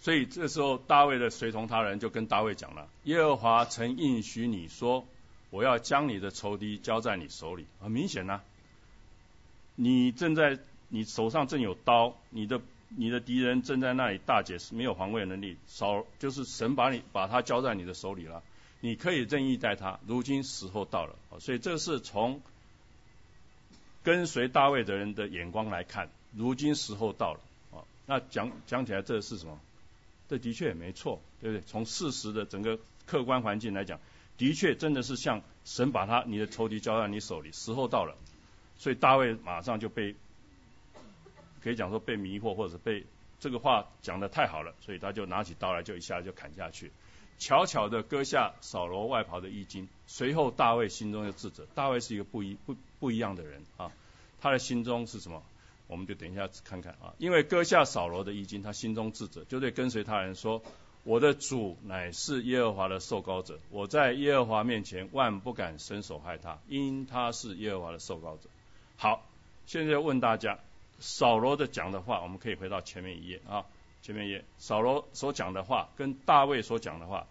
[0.00, 5.06] 所以这时候大卫的随从他人就跟大卫讲了：耶和华曾应许你说，
[5.50, 7.66] 我要将你的仇敌交在你手里。
[7.80, 8.40] 很明显呐，
[9.82, 12.60] 你正在你手上正有刀，你的。
[12.92, 18.42] 你的敌人正在那里大解释，没有防卫能力，少就是神把你把他交在你的手里了，
[18.80, 20.00] 你可以任意待他。
[20.08, 22.42] 如今时候到了，所以这是从
[24.02, 27.40] 跟随大卫的人的眼光来看，如今时候到了
[27.70, 27.86] 啊。
[28.06, 29.60] 那讲讲起来，这是什么？
[30.28, 31.62] 这的确也没错，对不对？
[31.68, 34.00] 从事实的整个客观环境来讲，
[34.36, 38.16] 的确真的是像神把他你的仇敌交在你手里，时候到了，
[38.80, 40.16] 所以大卫马上就被。
[41.62, 43.04] 可以讲说被迷惑，或者是被
[43.38, 46.90] 这个话讲的太好了，所以他就拿起刀来，就一下就砍下去，
[47.38, 49.86] 巧巧的割下扫罗外袍的衣襟。
[50.06, 53.92] 随后大卫心中就自责，大卫是一个不一不不一样的人啊，
[54.40, 55.42] 他的心中是什么？
[55.86, 60.62] 我们就等一下看看啊，因为割下扫罗的衣襟，他心中自责，就对跟随他人说：
[61.04, 68.48] 我的主乃是耶和华的受膏者，我在耶和华面前万不敢伸手害他，因他是耶和华的受膏者。
[69.00, 69.26] 好，
[69.64, 70.58] 现在问大家。
[70.98, 73.64] 扫罗的讲的话，我们可以回到前面一页啊，
[74.02, 77.26] 前面一页，扫罗所讲的话跟大卫所讲的话，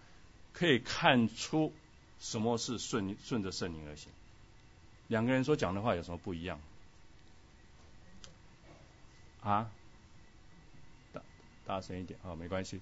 [0.51, 1.71] 可以看出
[2.19, 4.11] 什么是顺顺着圣灵而行。
[5.05, 6.59] 两个人所讲的话有什么不一样？
[9.43, 9.69] 啊？
[11.13, 11.21] 大
[11.67, 12.81] 大声一点啊，没关系。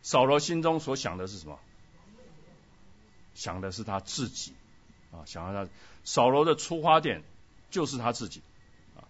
[0.00, 1.60] 扫罗心中所想的是什么？
[3.34, 4.54] 想的是他自己
[5.12, 5.70] 啊，想要他
[6.04, 7.22] 扫罗的出发点
[7.74, 8.40] 就是他自己。
[8.96, 9.02] 啊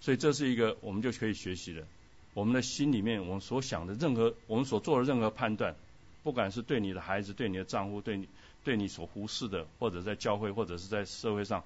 [0.00, 1.86] 所以这是一个我们就可以学习的。
[2.34, 5.74] 我们的心里面，我们所想的任何，我们所做的任何判断，
[6.22, 8.28] 不管是对你的孩子、对你的丈夫、对你、
[8.64, 11.64] 对你所忽视的，或者在教会或者是在社会上，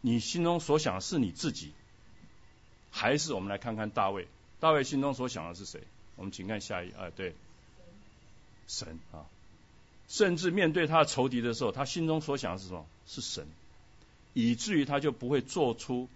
[0.00, 1.72] 你心中所想的是你自己，
[2.90, 4.26] 还是我们来看看大卫？
[4.60, 5.82] 大卫心中所想的是谁？
[6.16, 7.34] 我们请看下一啊，对，
[8.66, 9.24] 神啊，
[10.08, 12.86] 甚至面对他的仇敌的时候，他心中所想的是什么？
[13.06, 13.46] 是神，
[14.40, 16.08] 以至于他就不会做出。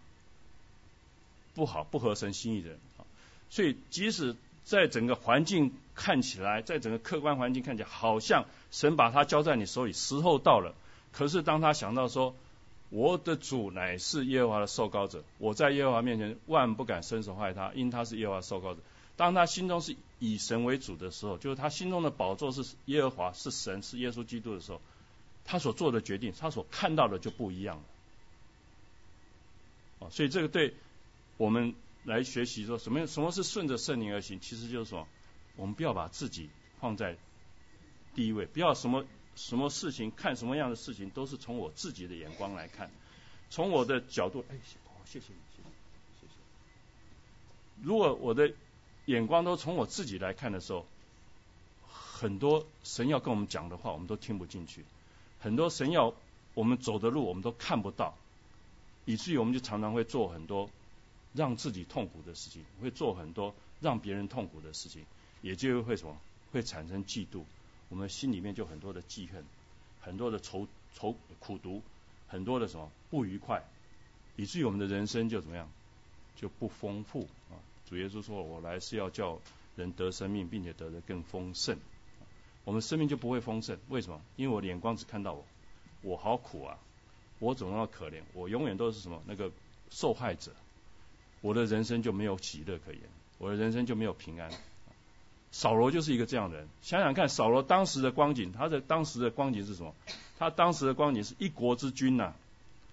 [1.54, 3.04] 不好，不合神心意的人啊，
[3.50, 10.74] 所以即使在整个环境看起来，在整个客观环境看起来，好像神把他交在你手里，时候到了。
[11.12, 12.34] 可是当他想到说，
[12.88, 18.80] 我的主乃是耶和华的受膏者，我在耶和华面前万不敢伸手害他，因他是耶和华受膏者。
[19.16, 24.80] 当他心中是以神为主的时候，就是他心中的宝座是耶和华，是神，是耶稣基督的时候，
[25.44, 27.82] 他所做的决定，他所看到的就不一样了。
[30.10, 30.74] 所以这个对。
[31.38, 31.74] 我们
[32.04, 33.06] 来学习说什么？
[33.06, 34.38] 什么是顺着圣灵而行？
[34.38, 35.08] 其实就是说，
[35.56, 37.16] 我们不要把自己放在
[38.14, 42.90] 第一位，不要什么什么事情看什么样的事情都是从我自己的眼光来看，
[43.50, 44.44] 从我的角度。
[44.50, 44.56] 哎，
[45.04, 45.32] 谢谢，谢谢，
[46.20, 46.32] 谢谢。
[47.82, 48.52] 如果我的
[49.06, 50.86] 眼光都从我自己来看的时候，
[51.88, 54.82] 很多神要跟我们讲的话，我们都听不进去；
[55.40, 56.14] 很多神要
[56.54, 58.16] 我们走的路，我们都看不到，
[59.04, 60.70] 以至于我们就常常会做很多。
[61.34, 65.06] 让自己痛苦的事情，会做很多让别人痛苦的事情，
[65.40, 66.14] 也就会什么，
[66.52, 67.44] 会产生嫉妒。
[67.88, 69.42] 我们心里面就很多的记恨，
[70.02, 71.82] 很多的愁愁苦毒，
[72.28, 73.64] 很多的什么不愉快，
[74.36, 75.70] 以至于我们的人生就怎么样，
[76.36, 77.56] 就不丰富啊。
[77.88, 79.40] 主耶稣说：“我来是要叫
[79.74, 81.78] 人得生命，并且得的更丰盛。”
[82.64, 84.20] 我们生命就不会丰盛，为什么？
[84.36, 85.46] 因为我眼光只看到我，
[86.02, 86.78] 我好苦啊，
[87.42, 88.22] 我怎么那么可怜？
[88.34, 89.50] 我永远都是什么那个
[89.90, 90.52] 受害者，
[91.40, 93.00] 我的人生就没有喜乐可言，
[93.38, 94.48] 我的人生就没有平安。
[95.50, 99.92] 扫罗就是一个这样的人，想想看，扫罗当时的光景，他的当时的光景是什么？
[100.38, 102.32] 他当时的光景是一国之君呐，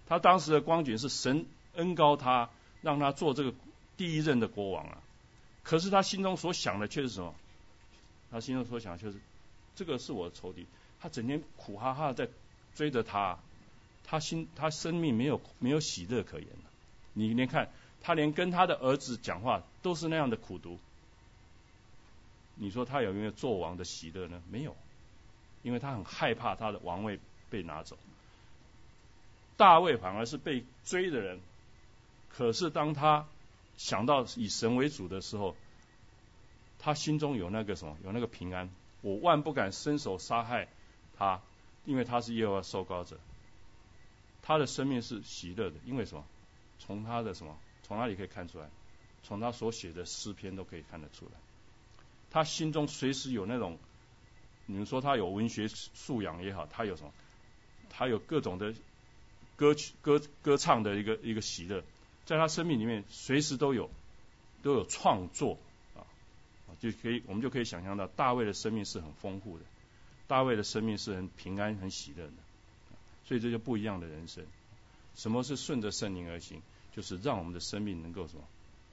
[0.08, 1.46] 他当时的光景是神
[1.76, 2.50] 恩高他，
[2.82, 3.54] 让他做这个
[3.98, 4.98] 第一任的国王啊。
[5.62, 7.36] 可是他心中所想的却是什么？
[8.32, 9.20] 他心中所想的却是，
[9.76, 10.66] 这个是我的仇敌，
[11.00, 12.32] 他整天苦哈哈的在
[12.74, 13.38] 追着他，
[14.10, 16.48] 他心他生命没有没有喜乐可言
[17.14, 17.70] 你连看
[18.02, 20.80] 他连跟他的儿子讲话都是那样的苦读。
[22.56, 24.42] 你说他有没有做王的喜乐呢？
[24.50, 24.76] 没有，
[25.62, 27.20] 因为他很害怕他的王位
[27.52, 28.00] 被拿走。
[29.58, 31.40] 大卫反而是被追的人，
[32.30, 33.28] 可是当他
[33.78, 35.56] 想到以神为主的时候，
[36.80, 38.70] 他心中有那个什么，有那个平安。
[39.02, 40.68] 我万不敢伸手杀害
[41.18, 41.42] 他，
[41.86, 43.20] 因为他是耶和华受膏者。
[44.50, 46.26] 他的生命是喜乐的，因为什么？
[46.80, 47.56] 从他的什么？
[47.84, 48.68] 从哪里可以看出来？
[49.22, 51.32] 从他所写的诗篇都可以看得出来。
[52.32, 53.78] 他心中随时有那种，
[54.66, 57.14] 你们说他有文学素养也好，他有什么？
[57.92, 58.74] 他有各种的
[59.56, 61.84] 歌曲、歌歌唱的一个一个喜乐，
[62.26, 63.92] 在他生命里面随时都有
[64.64, 65.60] 都有创作
[65.96, 66.02] 啊，
[66.80, 69.66] 就可以我们就可以想象到大卫的生命是很丰富的，
[70.28, 72.34] 大卫的生命是很平安、很喜乐的，
[73.30, 74.44] 所以这就不一样的人生。
[75.16, 76.64] 什么是顺着圣灵而行？
[76.96, 78.44] 就是让我们的生命能够什么？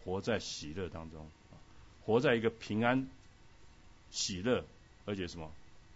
[0.04, 1.26] 活在喜乐当中，
[2.04, 3.08] 活在一个平安。
[4.10, 4.62] 喜乐，
[5.06, 5.50] 而且什么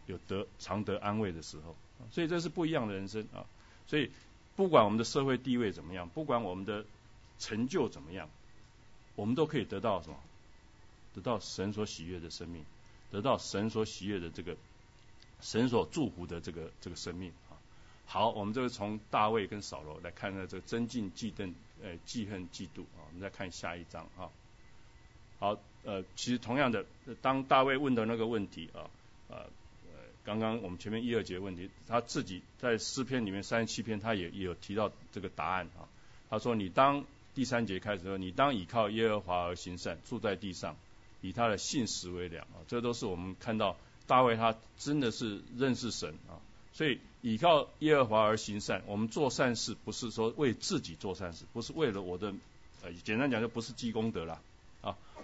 [0.07, 1.77] 有得常得安慰的时候，
[2.11, 3.45] 所以这是不一样的人生啊！
[3.87, 4.11] 所以
[4.57, 6.87] 不管我们的社会地位怎么样，不管我们的
[7.39, 8.31] 成就怎么样，
[9.17, 10.17] 我们都可以得到什么？
[11.15, 12.65] 得到神所喜悦的生命，
[13.11, 14.57] 得到神所喜悦的这个
[15.43, 17.33] 神所祝福的这个这个生命！
[18.13, 23.07] 好，我们就是从大卫跟扫罗来看呢，这个增进忌恨呃记恨嫉妒啊！
[23.07, 24.29] 我们再看下一章啊！
[25.39, 25.57] 好。
[25.83, 26.85] 呃，其实同样的，
[27.23, 28.85] 当大卫问的那个问题啊，
[29.31, 29.47] 呃，
[30.27, 35.89] 刚刚我们前面一二节问题，他自己在诗篇里面三十七篇，他也也有提到这个答案啊。
[36.29, 37.03] 他说：“你当
[37.35, 40.77] 第三节开始说，你当倚靠耶和华而行善，住在地上，
[41.23, 43.75] 以他的信实为粮啊。”这都是我们看到
[44.07, 46.37] 大卫他真的是认识神啊，
[46.75, 52.33] 所以倚靠耶和华而行善，我们做善事不是说为自己做善事，不是为了我的，
[52.83, 54.41] 呃，简单讲就不是积功德了。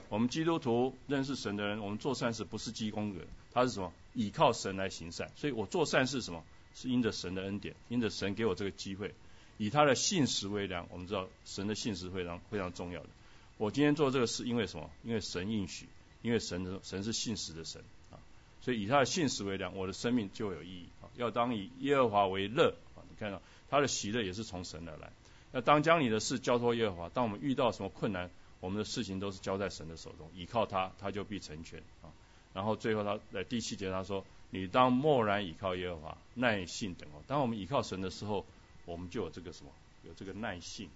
[0.09, 3.21] 我们基督徒认识神的人，我们做善事不是积功德，
[3.53, 3.93] 他是什么？
[4.15, 5.33] 倚靠神来行善。
[5.35, 6.45] 所以我做善事什么？
[6.77, 9.15] 是因着神的恩典，因着神给我这个机会，
[9.57, 10.87] 以他的信实为量。
[10.93, 13.09] 我们知道神的信实非常非常重要的。
[13.57, 14.89] 我今天做这个事，因为什么？
[15.03, 15.89] 因为神应许，
[16.23, 17.83] 因为神的神是信实的神
[18.13, 18.21] 啊。
[18.61, 20.87] 所以以他的信实为量，我的生命就有意义。
[21.17, 23.03] 要当以耶和华为乐啊！
[23.09, 25.11] 你看到他的喜乐也是从神而来。
[25.53, 27.09] 要当将你的事交托耶和华。
[27.09, 28.31] 当我们遇到什么困难？
[28.61, 32.09] 我们的事情都是交在神的手中，依靠他，他就必成全啊。
[32.55, 38.47] 然后最后他在第七节他说：“你当默然倚靠耶和华，耐性等候。”当我们依靠神的时候，
[38.87, 39.71] 我们就有这个什么？
[40.05, 40.89] 有这个耐性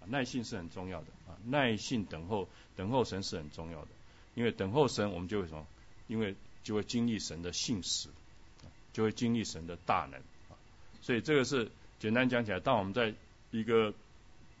[0.00, 1.38] 啊，耐性是很重要的啊。
[1.46, 3.88] 耐性等候，等候神是很重要的，
[4.34, 5.66] 因为等候神，我们就会什么？
[6.06, 8.08] 因为就会经历神的信实，
[8.96, 10.18] 就会经历神的大能
[10.48, 10.56] 啊。
[11.02, 13.12] 所以这个是简单讲起来，当我们在
[13.50, 13.92] 一个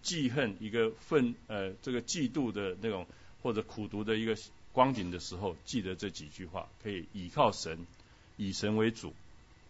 [0.02, 3.06] 记恨一个愤呃这个嫉妒的那种
[3.42, 4.36] 或者苦读的一个
[4.74, 7.86] 光景的时候，记得这几句话，可以倚靠神，
[8.36, 9.14] 以神为主，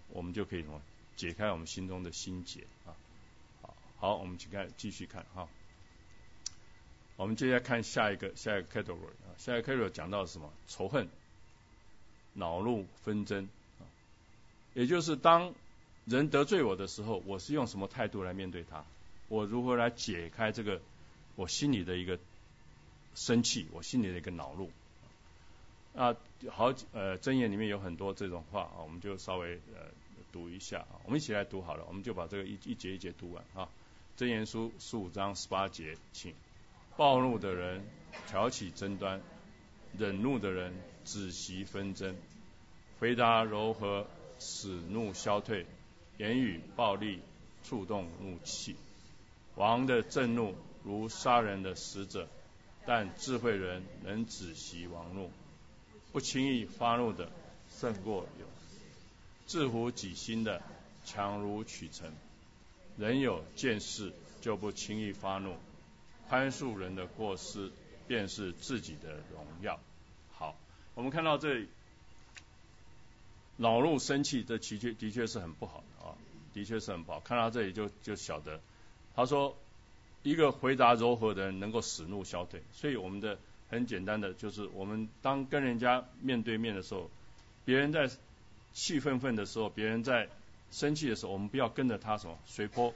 [0.08, 0.82] 我们就可以什么
[1.14, 2.90] 解开我们心中的心结啊。
[3.62, 5.48] 好，好，我们请看继续看哈。
[7.14, 10.52] 我们接下来看下一个下一个 category 啊，下一个 category 讲到什么？
[10.66, 11.08] 仇恨、
[12.34, 13.48] 恼怒、纷争，
[14.76, 15.54] 也就是当
[16.04, 18.84] 人得罪我的时候，我是用什么态度来面对他？
[19.28, 20.82] 我如何来解开这个
[21.34, 22.18] 我心里的一个
[23.14, 24.70] 生气，我心里的一个恼怒？
[25.98, 26.14] 啊，
[26.50, 29.80] 好，呃，箴言里面有很多这种话啊，我们就稍微呃
[30.30, 33.66] 读一下啊，我们一起来读好了，我们就把这个一一节一节读完啊。
[34.18, 36.34] 箴言书十五章十八节，请
[36.98, 37.82] 暴怒的人
[38.28, 39.22] 挑起争端，
[39.96, 40.74] 忍怒的人
[41.06, 42.14] 止息纷争，
[43.00, 44.06] 回答柔和
[44.38, 45.66] 使怒消退，
[46.18, 47.20] 言语暴力
[47.64, 48.76] 触动怒气。
[49.54, 52.28] 王的震怒如杀人的使者，
[52.84, 55.30] 但智慧人能止息王怒，
[56.12, 57.30] 不轻易发怒的
[57.70, 58.46] 胜过有，
[59.46, 60.62] 自乎己心的
[61.04, 62.12] 强如取成。
[62.98, 65.56] 人有见识就不轻易发怒，
[66.28, 67.70] 宽恕人的过失
[68.06, 69.80] 便是自己的荣耀。
[70.32, 70.56] 好，
[70.94, 71.68] 我们看到这里，
[73.56, 76.14] 恼怒生气，这的确的确是很不好的啊，
[76.52, 77.20] 的确是很不好。
[77.20, 78.60] 看到这里就就晓得，
[79.14, 79.56] 他说。
[80.22, 83.38] 一个回答柔和的人能够使怒消退，所以我们的
[83.68, 87.08] 很简单的就是，我们当跟人家面对面的时候，
[87.64, 88.10] 别人在
[88.72, 90.28] 气愤愤的时候，别人在
[90.72, 92.92] 生气的时候，我们不要跟着他什么随波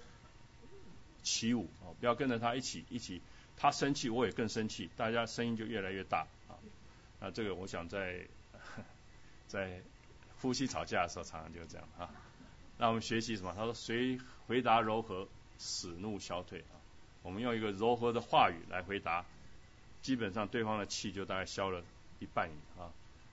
[1.22, 3.22] 起舞啊，不要跟着他一起一起，
[3.56, 6.58] 他生气我也更生气，大家声音就越来越大啊。
[7.20, 8.26] 那这个我想在
[9.46, 9.80] 在
[10.40, 12.10] 夫妻吵架的时候常常就这样啊。
[12.78, 13.52] 那我们学习什么？
[13.54, 15.28] 他说谁回答柔和，
[15.58, 16.80] 使怒消退啊。
[17.22, 19.26] 我们用一个柔和的话语来回答，
[20.00, 21.82] 基本上对方的气就大概消了
[22.20, 22.88] 一半啊，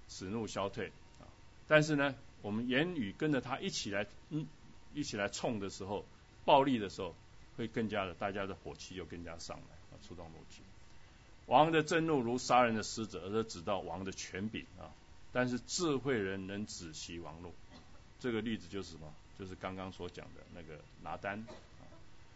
[0.10, 0.92] 使怒消退
[1.22, 1.24] 啊。
[1.66, 4.46] 但是呢，我们言语跟着他一起来，嗯，
[4.94, 6.04] 一起来冲的时候，
[6.44, 7.16] 暴力的时候，
[7.56, 10.62] 会更加的，大家的火气就更加上来啊，触动怒气。
[11.46, 14.92] 王的震怒如杀人的狮子，而是指到王的权柄啊。
[15.32, 17.54] 但是智慧人能止息王怒，
[18.20, 19.14] 这个例子就是什么？
[19.38, 21.40] 就是刚刚所讲的那个拿单
[21.80, 21.84] 啊，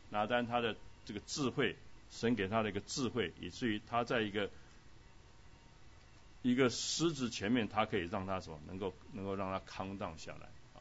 [0.10, 0.76] 拿单他的。
[1.04, 1.76] 这个智慧，
[2.12, 4.52] 神给他的一个智慧，以至于他在一个
[6.44, 10.78] 一个狮子前面，他可以让他什么，能够能够让他康荡下来啊。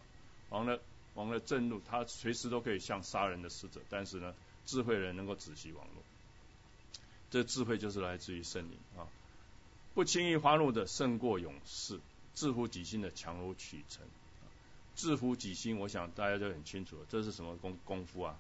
[0.51, 0.79] 王的
[1.15, 4.35] 王的震怒，他随时都可以像杀人的使者，但是呢，
[4.67, 6.03] 智慧人能够止息网络。
[7.31, 9.09] 这智慧就是来自于圣灵啊。
[9.95, 11.99] 不轻易发怒的胜过勇士，
[12.35, 14.03] 自乎己心的强如取成。
[14.95, 18.37] 自乎己心，我想大家都很清楚，这是什么功功夫啊？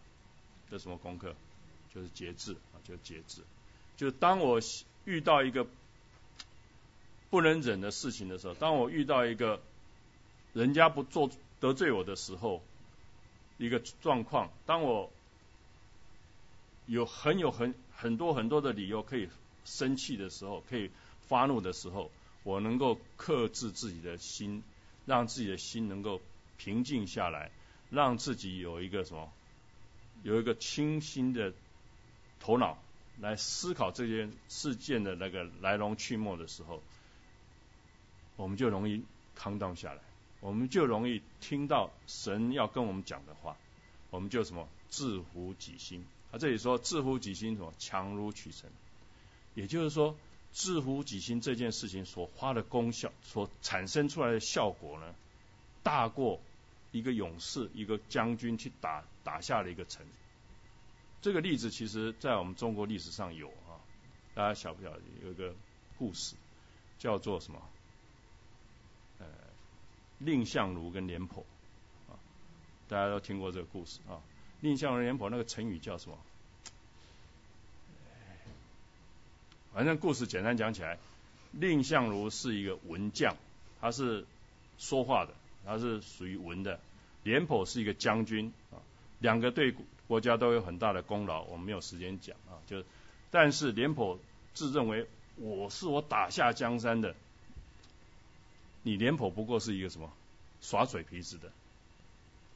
[0.70, 1.34] 这什么功课？
[1.94, 3.42] 就是节制啊，就是节制。
[3.96, 4.60] 就是当我
[5.04, 5.66] 遇到一个
[7.30, 9.60] 不能忍的事情的时候，当我遇到一个
[10.52, 11.30] 人家不做
[11.60, 12.62] 得罪我的时候，
[13.58, 15.10] 一个状况，当我
[16.86, 19.28] 有很有很很多很多的理由可以
[19.64, 20.90] 生气的时候，可以
[21.30, 22.10] 发怒的时候，
[22.42, 24.62] 我能够克制自己的心，
[25.06, 26.20] 让自己的心能够
[26.58, 27.50] 平静下来，
[27.88, 29.32] 让自己有一个什么，
[30.24, 31.54] 有一个清新的。
[32.42, 32.78] 头脑
[33.20, 36.82] 来思考这件事件的那个来龙去脉的时候，
[38.36, 39.04] 我们就容易
[39.34, 40.00] 康荡下来，
[40.40, 43.58] 我们就容易听到神要跟我们讲的话，
[44.08, 46.02] 我们就什么自乎己心。
[46.32, 48.70] 啊，这里说自乎己心什么强如取神，
[49.54, 50.16] 也就是说
[50.52, 55.14] 自乎己心这件事情所花的功效，所产生出来的效果呢，
[55.82, 56.40] 大过
[56.90, 60.04] 一个勇士、一个将军去打打下了一个城。
[61.22, 63.78] 这个例子其实，在我们中国历史上有啊，
[64.34, 65.54] 大家晓不晓得有一个
[65.98, 66.34] 故事，
[66.98, 67.62] 叫做什么？
[69.18, 69.26] 呃，
[70.18, 71.44] 蔺相如跟廉颇
[72.08, 72.16] 啊，
[72.88, 74.18] 大家都听过这个故事啊。
[74.62, 76.18] 蔺相如、廉颇那个成语叫什么？
[79.72, 80.98] 反正故事简单讲起来，
[81.52, 83.34] 蔺相如是一个文将，
[83.80, 84.24] 他是
[84.78, 85.32] 说话的，
[85.64, 86.78] 他是属于文的；
[87.22, 88.78] 廉颇是一个将军啊，
[89.18, 89.74] 两个对。
[90.10, 92.58] 国家都有很大的功劳，我们没有时间讲啊。
[92.66, 92.82] 就，
[93.30, 94.18] 但是廉颇
[94.54, 95.06] 自认为
[95.36, 97.14] 我是我打下江山的，
[98.82, 100.12] 你廉颇不过是一个什么
[100.60, 101.52] 耍嘴皮子的？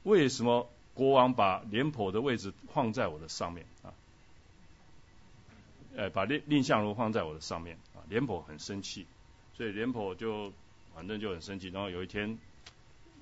[0.03, 3.95] 为什么国王把廉颇的位置放在我的上面啊？
[5.97, 8.03] 呃，把蔺蔺相如放在我的上面啊？
[8.09, 9.07] 廉颇很生气，
[9.55, 10.53] 所以廉颇就
[10.95, 11.69] 反正就很生气。
[11.69, 12.39] 然后有一天，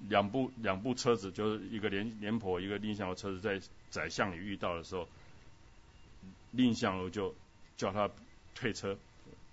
[0.09, 3.61] 两部两部车子就是一个廉廉颇一个蔺相如车子在。
[3.93, 5.07] 宰相里遇到的时候，
[6.53, 7.35] 蔺相如就
[7.77, 8.09] 叫他
[8.55, 8.97] 退车，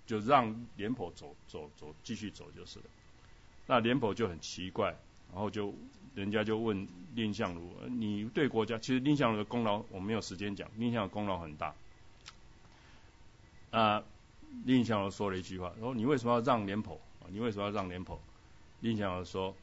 [0.06, 2.86] 就让廉颇走走走继续走就是了。
[3.66, 4.96] 那廉颇就很奇怪，
[5.30, 5.74] 然后就
[6.14, 11.74] 人家就问蔺相如：“你对国家，其实蔺相如的功劳我没有时间讲，蔺相如功劳很大。”
[13.70, 14.04] 啊，
[14.64, 17.00] 蔺相如说了一句话：“说你为什么要让廉颇？
[17.28, 18.20] 你为什么要让廉颇？”
[18.80, 19.54] 蔺相如说：“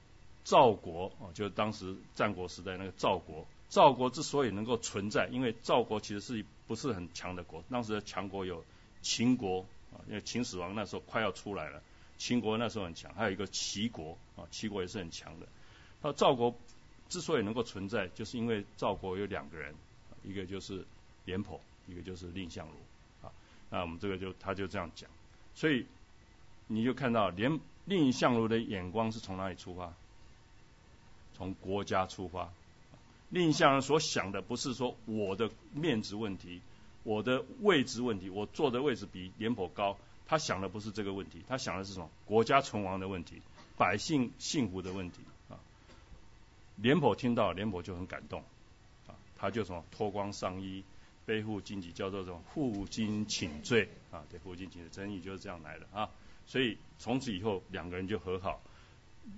[0.43, 7.62] 赵国啊，就是当时战国时代那个赵国。”赵国之所以能够存在，因为赵国其实是不是很强的国。
[7.70, 8.64] 当时的强国有
[9.01, 11.84] 秦国啊，因为秦始皇那时候快要出来了，
[12.18, 15.47] 秦国那时候很强，还有一个齐国啊，齐国也是很强的。
[16.01, 16.55] 那赵国
[17.10, 19.76] 之所以能够存在，就是因为赵国有两个人，
[20.24, 20.86] 一个就是
[21.26, 22.74] 廉颇，一个就是蔺相如。
[23.70, 25.09] 那我们这个就他就这样讲，
[25.55, 25.86] 所以
[26.68, 29.93] 你就看到连蔺相如的眼光是从哪里出发？
[31.36, 32.49] 从国家出发。
[33.30, 36.61] 蔺相如所想的不是说我的面子问题，
[37.03, 39.97] 我的位置问题，我坐的位置比廉颇高，
[40.28, 42.09] 他想的不是这个问题，他想的是什么？
[42.26, 43.41] 国家存亡的问题，
[43.78, 45.59] 百姓幸福的问题啊。
[46.78, 48.41] 廉颇听到，廉颇就很感动
[49.07, 50.84] 啊，他就什么脱光上衣，
[51.28, 56.09] 背负荆棘，叫做这种负荆请罪啊，对，负荆请罪，争议就是这样来的啊。
[56.47, 58.61] 所以从此以后两个人就和好，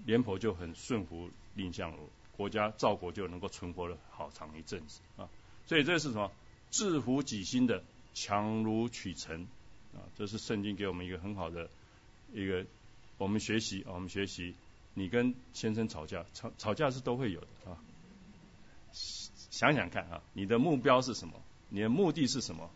[0.06, 5.28] 廉颇就很顺服蔺相如，国家赵国就能够存活了好长一阵子啊。
[5.66, 6.32] 所以这是什么？
[6.70, 7.84] 制服己心的
[8.14, 9.48] 强如取成
[9.96, 11.68] 啊，这是圣经给我们一个很好的
[12.32, 12.64] 一个
[13.18, 14.54] 我们学习啊，我们学习。
[14.96, 17.78] 你跟先生吵架，吵吵架是都会有的啊。
[18.92, 21.34] 想想看啊，你的目标是什么？
[21.70, 22.70] 你的目的是什么？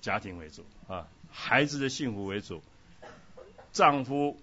[0.00, 2.62] 家庭为主啊，孩子的幸福为主，
[3.72, 4.38] 丈夫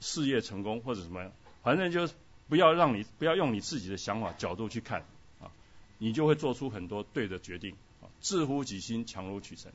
[0.00, 1.30] 事业成功或者什么，
[1.62, 2.08] 反正就
[2.48, 5.04] 不要让你不要用你自己的想法角度去看
[5.40, 5.52] 啊。
[5.98, 7.76] 你就会做出很多对的决定。
[8.00, 9.70] 啊，自乎己心，强如取成。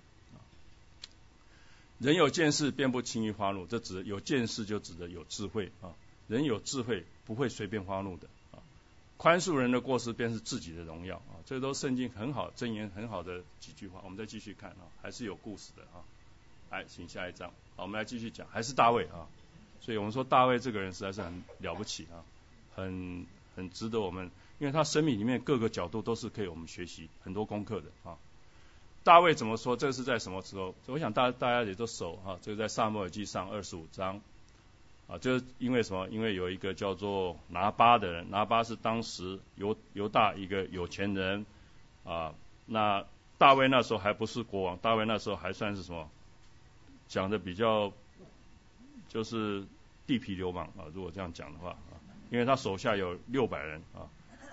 [1.99, 3.67] 人有见识，便不轻易发怒。
[3.67, 5.93] 这指有见识，就指的有智慧啊。
[6.27, 8.27] 人有智慧，不会随便发怒的。
[9.21, 11.37] 宽恕人的过失，便是自己的荣耀啊。
[11.45, 14.01] 这都圣经很好，箴言很好的几句话。
[14.03, 16.01] 我们再继续看啊，还是有故事的啊。
[16.71, 17.51] 来，请下一章。
[17.75, 19.29] 好，我们来继续讲，还是大卫啊。
[19.79, 22.25] 所以我们说大卫这个人实在是很了不起啊，
[22.73, 24.31] 很很值得我们。
[24.57, 28.17] 因为他生命里面各个角度都是可以我们学习很多功课的啊。
[29.03, 29.77] 大卫怎么说？
[29.77, 30.73] 这是在什么时候？
[30.87, 32.39] 我想大大家也都熟哈。
[32.41, 34.19] 这个在萨母尔记上二十五章
[35.11, 36.07] 啊，就是因为什么？
[36.07, 41.45] 因为有一个叫做拿巴的人，拿巴是当时犹犹大一个有钱人
[42.05, 42.33] 啊。
[42.65, 43.05] 那
[43.37, 46.09] 大卫那时候还不是国王，大卫那时候还算是什么？
[47.09, 47.91] 讲的比较
[49.09, 49.65] 就是
[50.07, 50.87] 地痞流氓啊。
[50.93, 51.99] 如果这样讲的话啊，
[52.29, 54.07] 因为他手下有六百人啊。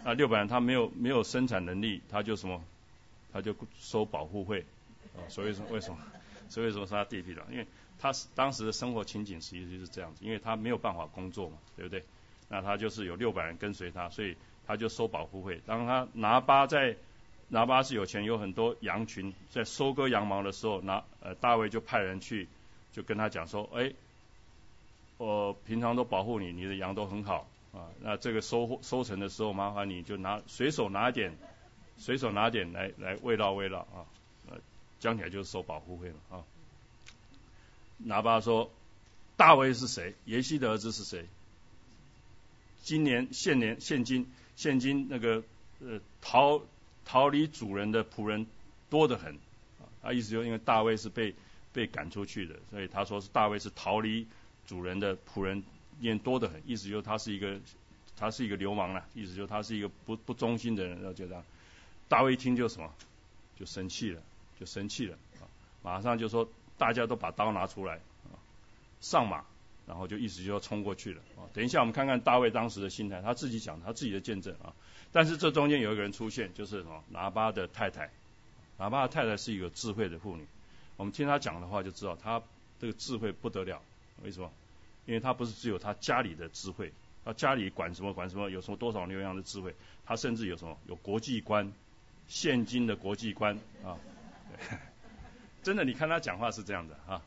[0.04, 2.64] 那六百人他没有没有生产能力，他就什么，
[3.32, 4.64] 他就收保护费
[5.16, 5.22] 啊。
[5.28, 5.98] 所以说为什么？
[6.48, 7.66] 所以说是他地皮的，因为
[7.98, 12.04] 他当时的生活情景实际就是这样子，因为他没有办法工作嘛，对不对？
[12.48, 14.36] 那他就是有六百人跟随他，所以
[14.66, 15.60] 他就收保护费。
[15.66, 16.96] 当他拿巴在
[17.48, 22.48] 拿巴是有钱，有很多羊群，在收割羊毛的时候，拿呃大卫就派人去，
[22.92, 23.92] 就跟他讲说，哎，
[25.18, 27.46] 我平常都保护你，你的羊都很好。
[27.70, 31.36] 啊，那这个收收成的时候，麻烦你就拿随手拿点，
[31.98, 34.06] 随手拿点来来慰劳慰劳啊，
[34.50, 34.56] 呃，
[34.98, 36.44] 讲起来就是收保护费了啊。
[37.98, 38.70] 拿巴说，
[39.36, 40.14] 大卫是谁？
[40.24, 41.26] 耶西的儿子是谁？
[42.82, 44.26] 今年现年现今
[44.56, 45.42] 现今那个
[45.80, 46.62] 呃逃
[47.04, 48.46] 逃离主人的仆人
[48.88, 49.34] 多得很
[49.80, 51.34] 啊，他意思就因为大卫是被
[51.72, 54.26] 被赶出去的，所以他说是大卫是逃离
[54.66, 55.62] 主人的仆人。
[56.00, 57.58] 念多得很，意思就他是一个，
[58.16, 61.42] 他是一个流氓了，意思就他是一个不不忠心的人，然后就这样。
[62.08, 62.94] 大卫一听就什么，
[63.58, 64.22] 就生气了，
[64.60, 65.42] 就生气了，啊，
[65.82, 66.48] 马上就说
[66.78, 68.00] 大家都把刀拿出来，
[69.00, 69.44] 上马，
[69.86, 74.72] 然后就意思就要冲过去了，啊，等一下我们看看大卫当时的心态，他自己讲他自己的见证啊，
[75.12, 77.02] 但是这中间有一个人出现，就是什么？
[77.10, 78.10] 拿巴的太太，
[78.78, 80.46] 拿巴的太太是一个智慧的妇女，
[80.96, 82.40] 我们听她讲的话就知道她
[82.80, 83.82] 这个智慧不得了，
[84.22, 84.50] 为什么？
[85.06, 86.92] 因为她不是只有她家里的智慧，
[87.24, 89.74] 她家里管什么管什么，有什么多少牛羊的智慧，
[90.04, 91.72] 她甚至有什么有国际观，
[92.28, 93.96] 现今的国际观啊，
[95.62, 97.22] 真的，你看他讲话是这样的啊，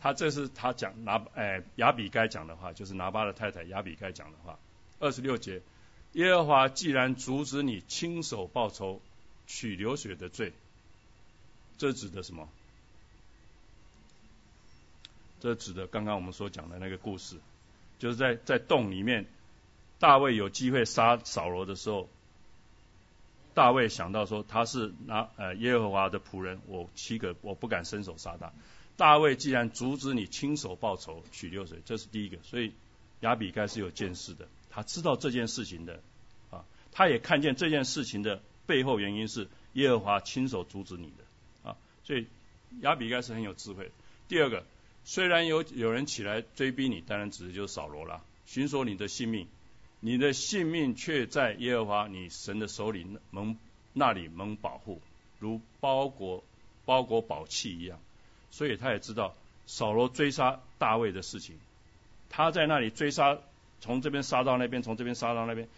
[0.00, 4.58] 他这是他讲拿哎亚比该讲的话，就是拿巴的太太亚比该讲的话，
[4.98, 5.62] 二十六节，
[6.12, 9.00] 耶和华既然阻止你亲手报仇
[9.46, 10.52] 取流血的罪，
[11.78, 12.48] 这指的什么？
[15.40, 17.36] 这指的刚刚我们所讲的那个故事，
[17.98, 19.24] 就是在在洞里面，
[19.98, 22.10] 大卫有机会杀扫罗的时候，
[23.54, 28.52] 大卫想到说他是拿呃耶和华的仆人，我七个我不敢伸手杀他。
[28.96, 32.72] 大卫既然阻止你亲手报仇取六水，这是第一个，所以
[33.20, 36.00] 亚比该是有见识的，他知道这件事情的
[36.50, 42.26] 啊，他也看见这件事情的背后原因是耶和华亲手阻止你的啊，所以
[42.80, 43.90] 亚比该是很有智慧。
[44.28, 44.64] 第二个。
[45.02, 49.48] 虽然有有人起来追逼你，当然指的就是扫罗了，寻索你的性命，
[50.00, 53.56] 你的性命却在耶和华你神的手里蒙
[53.92, 55.00] 那里蒙保护，
[55.38, 56.42] 如包裹
[56.84, 57.98] 包裹宝器一样。
[58.50, 59.34] 所以他也知道
[59.66, 61.56] 扫罗追杀大卫的事情，
[62.30, 63.38] 他在那里追杀，
[63.80, 65.68] 从这边杀到那边，从这边杀到那边，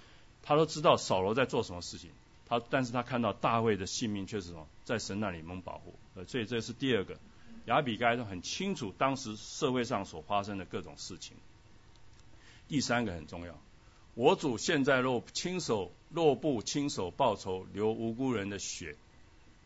[0.42, 2.10] 他都知道扫罗在做什么事情。
[2.48, 7.18] 他但是他看到大卫的性命却是什么，在神那里蒙保护，呃，所以这是第二个。
[7.66, 11.36] 亚比该都很清楚当时社会上所发生的各种事情。
[12.68, 13.54] 第三个很重要，
[14.14, 18.94] 我主现在若亲手若不亲手报仇，流无辜人的血，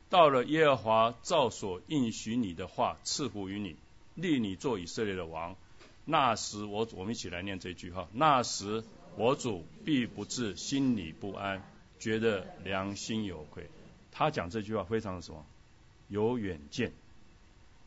[0.09, 3.75] 到了耶和华照所应许你的话赐福于你，
[4.15, 5.57] 立你做以色列的王。
[6.05, 8.85] 那时我我们一起来念这句哈，那时
[9.17, 11.61] 我主必不至心里不安，
[11.99, 13.69] 觉得良心有愧。
[14.13, 15.45] 他讲这句话非常的什么？
[16.09, 16.93] 有远见，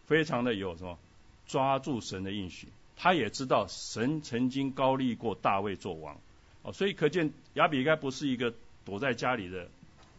[0.08, 1.00] 非常的有什么？
[1.48, 2.68] 抓住神的应许。
[2.98, 6.20] 他也知道神曾经高立过大卫做王，
[6.62, 8.54] 哦，所以可见亚比该不是一个
[8.86, 9.70] 躲在家里的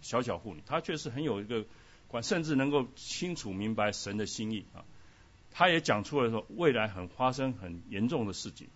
[0.01, 1.65] 小小妇女，她确实很有一个
[2.09, 4.85] 管，甚至能够清楚明白神的心意啊。
[5.51, 8.69] 她也讲出了说未来很发生很严重的事情。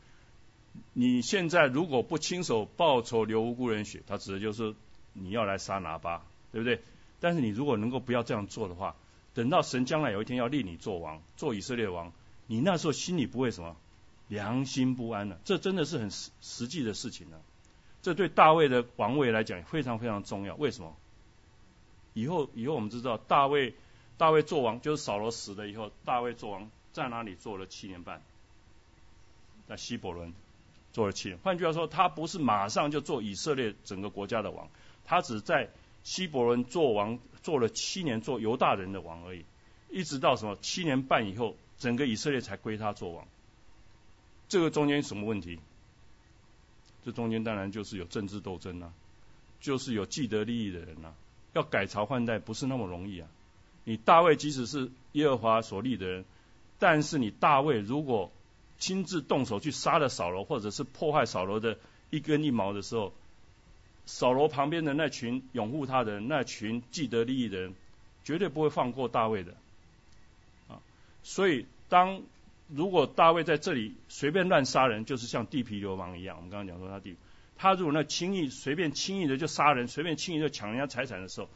[0.92, 4.74] 你现在如果不亲手报仇流无辜人血，他指的就是
[5.12, 6.80] 你要来杀拿巴，对不对？
[7.20, 8.96] 但是你如果能够不要这样做的话，
[9.32, 12.12] 等到神将来有一天要立你做王，做以色列王，
[12.46, 13.76] 你那时候心里不会什么？
[14.26, 17.38] 良心不安了，这真的是很实实际的事情呢。
[18.04, 20.54] 这对大卫的王位来讲非常非常重要。
[20.56, 20.94] 为什么？
[22.12, 23.72] 以后以后我们知道大卫
[24.18, 28.20] 大卫做王，就是扫罗死了以后，大卫做王在哪里做了七年半？
[29.66, 30.34] 在希伯伦
[30.92, 31.38] 做了七年。
[31.38, 34.68] 换句话说，他不是马上就做以色列整个国家的王，
[35.06, 35.70] 他只在
[36.02, 39.46] 希伯伦做王做了七年，做犹大人的王而已。
[39.88, 43.26] 一直到什么七年半以后，整个以色列才归他做王。
[44.46, 45.58] 这个中间什么问题？
[47.04, 48.92] 这中间当然就是有政治斗争啊，
[49.60, 51.14] 就是有既得利益的人啊，
[51.52, 53.28] 要改朝换代不是那么容易啊。
[53.84, 56.24] 你大卫即使是耶和华所立的人，
[56.78, 58.32] 但是你大卫如果
[58.78, 61.78] 亲自动手去杀了扫罗，或者是破坏扫罗的
[62.10, 63.12] 一根一毛的时候，
[64.06, 67.74] 扫罗旁边的那群拥护他的人，那群既得利益的人，
[68.24, 69.54] 绝对不会放过大卫的
[70.68, 70.80] 啊。
[71.22, 72.22] 所以当
[72.68, 76.36] 如果大卫在这里随便乱杀人，就是像地痞流氓一样。
[76.36, 77.16] 我们刚刚讲说他地，
[77.56, 81.48] 他如果那轻易随便轻易的就杀人，随便轻易就抢人家财产的时候，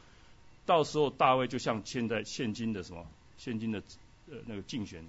[0.67, 3.07] 到时候大卫就像现在现今的什么
[3.39, 3.83] 现今的
[4.31, 5.03] 呃那个竞选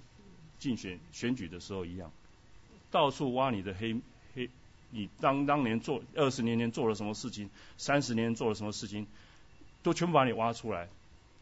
[0.58, 2.10] 竞选选举的时候一样，
[2.90, 3.94] 到处挖你的黑
[4.34, 4.48] 黑，
[4.90, 9.06] 你当当年做二十年前做了什么事情，三十年做了什么事情，
[9.82, 10.88] 都全部把你挖出来，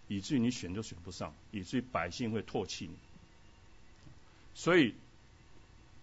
[0.09, 2.97] 以至于你选都选不上，以至于百姓会唾弃你。
[4.59, 4.93] 所以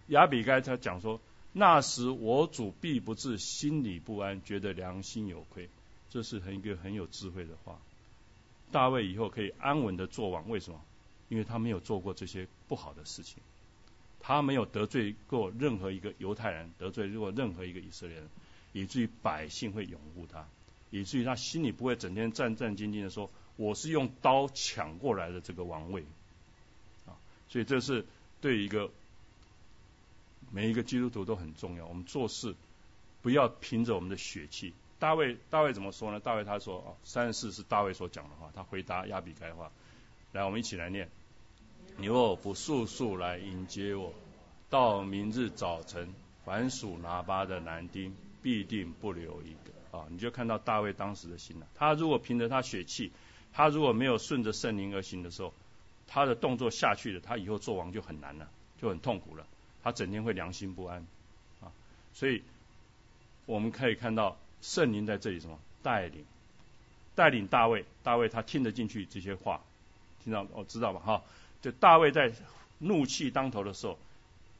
[0.08, 1.20] 亚比该他讲说，
[1.52, 5.68] 那时我主必不至心里不安，觉得良心有愧。
[6.08, 7.78] 这是很一个很有智慧的话。
[8.72, 10.80] 大卫以后可以安稳的做王，为什么？
[11.28, 13.42] 因为他没有做过这些不好的事情，
[14.20, 18.26] 他没有得罪过任何一个犹太人，得罪过任何一个以色列人，
[18.72, 20.48] 以至于百姓会拥护他，
[20.90, 26.06] 以至于他心里不会整天战战兢兢的说，我是用刀抢过来的这个王位
[27.04, 27.12] 啊。
[27.50, 28.06] 所以这是。
[28.40, 28.90] 对一个
[30.50, 31.86] 每一个基督徒都很重要。
[31.86, 32.54] 我们做事
[33.22, 34.72] 不要凭着我们的血气。
[34.98, 36.20] 大卫，大卫怎么说呢？
[36.20, 39.70] 大卫他说：“哦，三十四是大卫所讲的话。”他回答亚比该话。
[40.32, 41.10] 来，我们一起来念
[41.98, 44.14] ：“你若不速速来迎接我，
[44.70, 46.14] 到明日早晨，
[46.44, 51.66] 凡属拿巴的男丁必定不留一个。”啊，你就看到大卫当时的心了。
[51.74, 53.12] 他如果凭着他血气，
[53.52, 55.52] 他如果没有顺着圣灵而行的时候，
[56.06, 58.48] 他的动作下去了，他以后做王就很难了，
[58.80, 59.46] 就很痛苦了。
[59.82, 61.06] 他整天会良心不安
[61.60, 61.70] 啊，
[62.12, 62.42] 所以
[63.44, 66.24] 我们可以看到圣灵在这里什么带领，
[67.14, 69.60] 带领大卫，大卫他听得进去这些话，
[70.24, 71.22] 听到哦知道吧哈？
[71.62, 72.32] 就大卫在
[72.78, 73.98] 怒气当头的时候，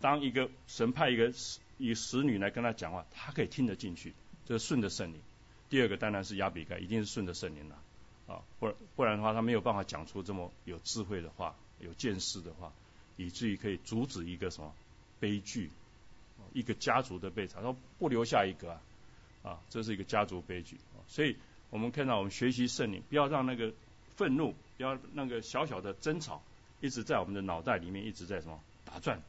[0.00, 4.14] 当一个神派一个使以使女来跟他讲话，他可以听得进去，
[4.46, 5.20] 这是顺着圣灵。
[5.68, 7.76] 第二个当然是亚比该，一定是顺着圣灵了。
[8.26, 12.72] 啊，不不然的话，他没有办法讲出这么有智慧的话、有见识的话，
[13.16, 14.74] 以至于可以阻止一个什么
[15.20, 15.70] 悲剧，
[16.52, 18.80] 一个家族的被惨，他不留下一个啊，
[19.44, 20.76] 啊，这是一个家族悲剧。
[21.06, 21.36] 所以
[21.70, 23.72] 我们看到，我们学习圣灵，不要让那个
[24.16, 26.42] 愤怒，不要那个小小的争吵，
[26.80, 29.22] 一直在我们的脑袋里面一直在什么打转，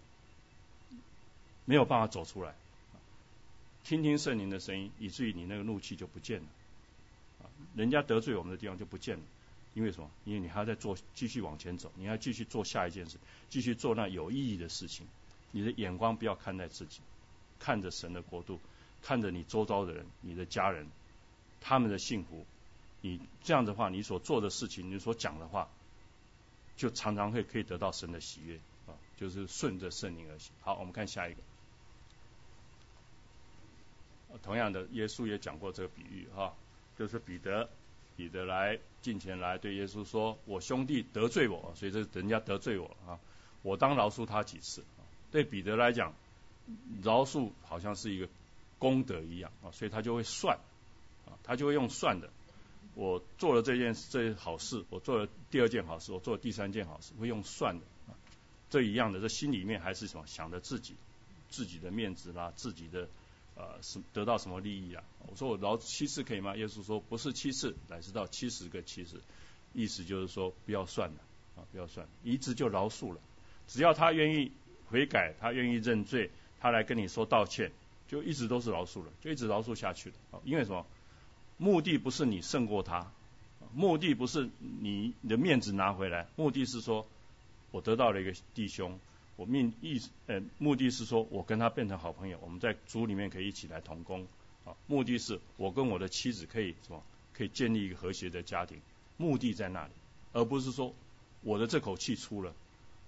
[1.65, 2.55] 没有办法走出来。
[3.83, 6.47] 听听圣灵的声音，以至于你那个怒气就不见了。
[7.77, 9.23] 人家得罪我们的地方就不见了，
[9.75, 10.09] 因为什么？
[10.25, 13.17] 因为你还要再做，继续往前走，你要继续做下一件事，
[13.49, 15.07] 继续做那有意义的事情。
[15.51, 16.99] 你的眼光不要看待自己，
[17.59, 18.59] 看着神的国度，
[19.03, 20.87] 看着你周遭的人，你的家人，
[21.61, 22.45] 他们的幸福。
[23.01, 25.69] 你这样的话，你所做的事情，你所讲的话，
[26.75, 28.57] 就常常会可以得到神的喜悦
[28.87, 30.51] 啊，就是顺着圣灵而行。
[30.61, 31.39] 好，我们看下一个。
[34.41, 36.53] 同样的，耶稣也讲过这个比喻哈。
[36.97, 37.69] 就是彼得，
[38.15, 43.19] 彼得来近前来对耶稣说：“我兄弟得罪我，所以这人家得罪我啊，
[43.61, 44.83] 我当饶恕他几次。”
[45.31, 46.13] 对彼得来讲，
[47.03, 48.27] 饶恕好像是一个
[48.79, 50.57] 功德一样啊，所以他就会算
[51.25, 52.29] 啊，他就会用算的
[52.95, 58.15] 我做了这件这好事，我做了第二件好事，我做了第三件好事，会用算的啊，
[58.69, 60.95] 这一样的，这心里面还是什么想着自己
[61.49, 63.07] 自己的面子啦，自己的
[63.57, 65.03] 呃什得到什么利益啊？
[65.27, 66.55] 我说我饶七次可以吗？
[66.55, 69.19] 耶稣说不是七次，乃是到七十个七十，
[69.73, 71.15] 意思就是说不要算了
[71.57, 73.19] 啊，不要算了，一次就饶恕了，
[73.67, 74.51] 只要他愿意
[74.89, 76.29] 悔改，他愿意认罪，
[76.59, 77.71] 他来跟你说道歉，
[78.07, 80.85] 就一直都是饶恕了，就一直饶恕下去了啊，因为什么？
[81.59, 83.11] 目的不是你胜过他，
[83.73, 87.07] 目的不是你你的面子拿回来，目的是说，
[87.71, 88.99] 我得到了一个弟兄，
[89.37, 94.27] 我命意呃，目的是说我跟他变成好朋友，我们在组里面可以一起来同工，
[94.65, 97.01] 啊，目的是我跟我的妻子可以什么，
[97.33, 98.81] 可以建立一个和谐的家庭，
[99.15, 99.93] 目的在那里，
[100.33, 100.93] 而不是说
[101.43, 102.53] 我的这口气出了，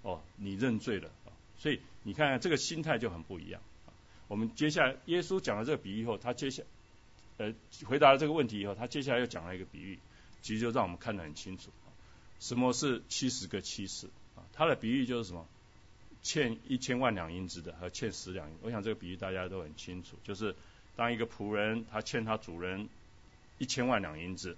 [0.02, 1.10] 哦，你认罪了，
[1.58, 3.60] 所以你看看这个心态就很不一样。
[4.28, 6.62] 我们接下来耶稣讲了这个比喻以后，他接下。
[7.38, 7.54] 呃，
[7.86, 9.98] 回答了这个问题以后，他接下来又讲了一个比喻，
[10.42, 11.70] 其实就让我们看得很清楚，
[12.38, 14.44] 什么是七十个七十啊？
[14.52, 15.46] 他的比喻就是什么？
[16.22, 20.54] 欠一千万两银子的和欠十两银，我想这个比喻大家都很清楚，就是
[20.96, 22.88] 当一个仆人他欠他主人
[23.58, 24.56] 一千万两银子，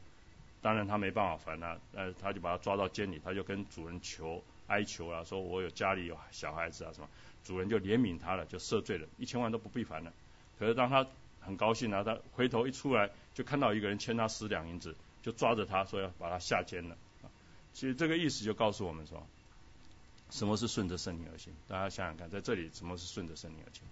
[0.61, 7.09] 当然他没办法还他，呃，他就把他抓到监里，他就跟主人求哀求啊，说我有家里有小孩子啊什么，
[7.45, 10.13] 主人就怜悯他了，就赦罪了，一千万都不必还了。
[10.59, 11.07] 可是当他
[11.41, 16.97] 很高兴啊，他回头一出来就看到一个人欠他十两银子，就抓着他说要把他下监了。
[17.73, 19.27] 其实这个意思就告诉我们说，
[20.33, 21.53] 什么是顺着圣灵而行？
[21.69, 23.83] 大家想想看，在这里什么是顺着圣灵而行？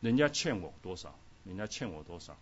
[0.00, 1.14] 人家欠我多少？
[1.44, 2.36] 人家欠我多少？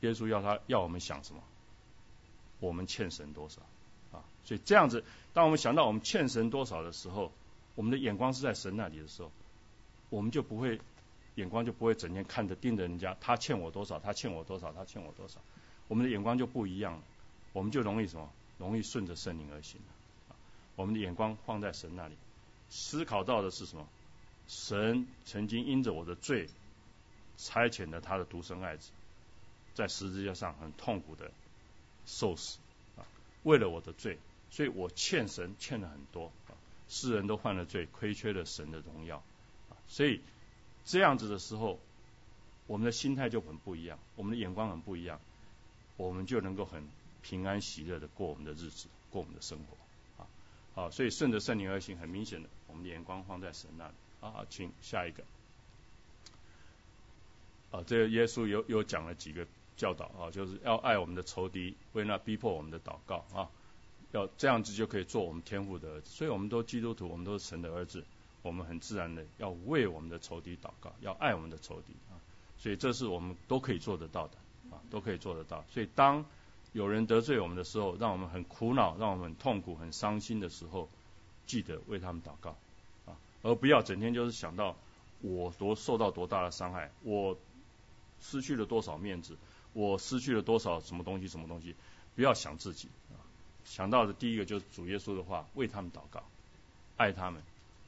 [0.00, 1.42] 耶稣要他要我们想什么？
[2.60, 3.62] 我们欠神多少？
[4.12, 7.32] 啊，所以这样子，当我们想到我们欠神多少的时候，
[7.74, 9.32] 我们的眼光是在神那里的时候，
[10.10, 10.78] 我们就不会。
[11.36, 15.40] 眼光就不会整天看着盯着人家，他欠我多少，他欠我多少，他欠我多少，
[15.88, 17.02] 我们的眼光就不一样了，
[17.52, 18.30] 我们就容易什么？
[18.56, 19.80] 容易顺着圣灵而行
[20.76, 22.16] 我们的眼光放在神那里，
[22.70, 23.88] 思考到的是什么？
[24.48, 26.48] 神曾经因着我的罪，
[27.36, 28.90] 差遣了他的独生爱子，
[29.74, 31.30] 在十字架上很痛苦的
[32.06, 32.58] 受死
[32.96, 33.06] 啊，
[33.42, 34.18] 为了我的罪，
[34.50, 36.52] 所以我欠神欠了很多啊，
[36.88, 39.16] 世人都犯了罪，亏缺了神的荣耀
[39.70, 40.20] 啊，所以。
[40.86, 41.80] 这样子的时候，
[42.66, 45.18] 我们的心态就很不一样，我们的眼光很不一样，
[45.96, 46.86] 我们就能够很
[47.22, 49.78] 平安喜乐的过我们的日子，过我们的生活
[50.74, 50.84] 啊。
[50.84, 54.44] 好，所以顺着圣灵而行，很明显的，我们的眼光放在神那里啊。
[54.48, 55.22] 请下一个
[57.70, 59.46] 啊，这个耶稣有有讲了几个
[59.76, 63.48] 教导啊，就是要爱我们的仇敌，为那逼迫我们的祷告啊，
[64.12, 66.10] 要这样子就可以做我们天父的儿子。
[66.10, 68.04] 所以我们都基督徒，我们都是神的儿子。
[68.42, 72.20] 我们很自然的要为我们的仇敌祷告，要爱我们的仇敌啊，
[72.58, 74.36] 所以这是我们都可以做得到的
[74.70, 75.64] 啊，都可以做得到。
[75.70, 76.22] 所以当
[76.74, 80.90] 有人得罪我们的时候，让我们很苦恼，让我们很痛苦、很伤心的时候，
[81.46, 82.56] 记得为他们祷告
[83.06, 84.76] 啊，而不要整天就是想到
[85.22, 87.38] 我多受到多大的伤害，我
[88.20, 89.38] 失去了多少面子，
[89.72, 91.74] 我失去了多少什么东西、什么东西，
[92.14, 93.16] 不要想自己啊，
[93.64, 96.22] 想到的第一个就是主耶稣的话，为他们祷告，
[96.98, 97.40] 爱他们。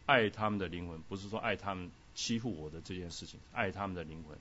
[0.07, 4.39] 爱他们的灵魂，不是说爱他们欺负我的这件事情，爱他们的灵魂，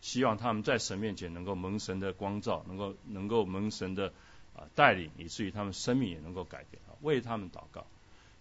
[0.00, 4.12] 希望他们在神面前能够蒙神的光照，能够能够蒙神的
[4.56, 7.86] 啊带领，以至于他们生命也能够改变啊，为他们祷告，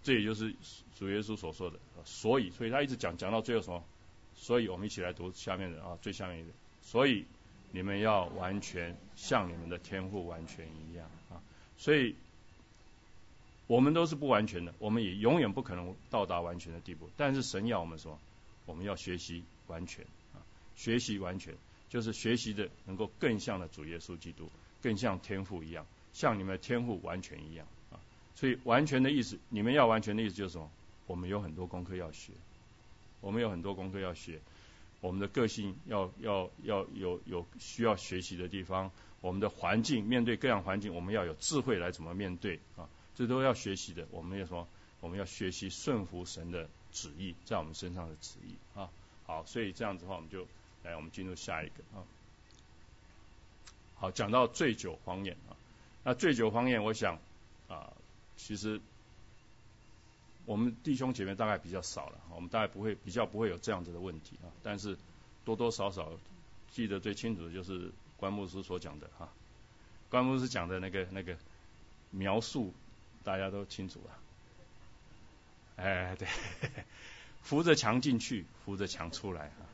[0.03, 0.53] 这也就是
[0.97, 1.78] 主耶稣所说的。
[2.05, 3.84] 所以，所以他一直讲讲到最后什么？
[4.36, 6.49] 所以我们一起来读下面的啊，最下面一个。
[6.82, 7.26] 所以
[7.72, 11.41] 你们要完全像你们的天赋完全一样啊，
[11.78, 12.16] 所以。
[13.70, 17.10] 我们都是不完全的，我们也永远不可能到达完全的地步。
[17.18, 18.18] 但是神要我们说，
[18.66, 20.05] 我们要学习完全，
[20.78, 21.53] 学习完全
[21.89, 24.49] 就是学习的能够更像的主耶稣基督，
[24.82, 27.99] 更像天父一样，像你们天父完全一样啊。
[28.36, 30.71] 所以完全的意思，你们要完全的意思就是什么？
[31.07, 32.32] 我们有很多功课要学，
[33.21, 34.39] 我们有很多功课要学，
[35.01, 42.89] 我们的个性要要要有有需要学习的地方，我们的环境面对各样环境，我们要有智慧来怎么面对啊。
[43.15, 44.05] 这都要学习的。
[44.11, 44.67] 我们也说，
[44.99, 48.89] 我们要学习顺服神的旨意，在我们身上的旨意啊。
[49.25, 50.45] 好，所以这样子的话，我们就
[50.84, 52.03] 来，我们进入下一个啊。
[53.95, 55.55] 好，讲到醉酒方言啊。
[56.03, 57.19] 那醉酒方言，我想
[57.67, 57.91] 啊，
[58.38, 58.80] 其实
[60.45, 64.47] 我们弟兄姐妹大概比较少了，我们大概不会比较不会有这样子的问题啊。
[64.63, 64.97] 但是
[65.45, 66.11] 多多少少
[66.71, 69.30] 记得最清楚的就是关牧师所讲的哈。
[70.09, 71.38] 关牧师讲的那个那个
[72.11, 72.73] 描述。
[73.23, 76.30] 大家都清楚了，哎，对，
[77.43, 79.67] 扶着墙进去，扶着墙出来啊，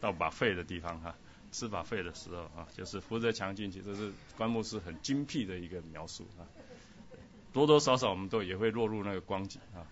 [0.00, 1.14] 到把肺的地方哈，
[1.52, 6.46] 吃把肺的时候啊，就是扶着墙进去，这是关牧师很精辟的一个描述啊。
[7.52, 9.86] 多多少少我们都也会落入那个光景啊，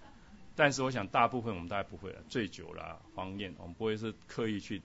[0.55, 4.83] 但是我想大部分我们大概不会了，醉酒啦、荒宴，我们不会是刻意去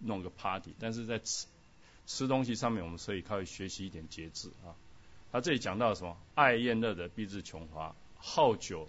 [0.00, 1.46] 弄个 party，但是在吃
[2.06, 4.74] 吃东西上面，我们可以靠学习一点节制啊。
[5.32, 6.16] 他这里讲到什么？
[6.34, 8.88] 爱宴乐的必致穷华，好酒、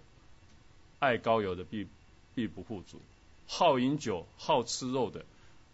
[0.98, 1.86] 爱高油的必
[2.34, 3.00] 必不富足，
[3.46, 5.24] 好饮酒、好吃肉的。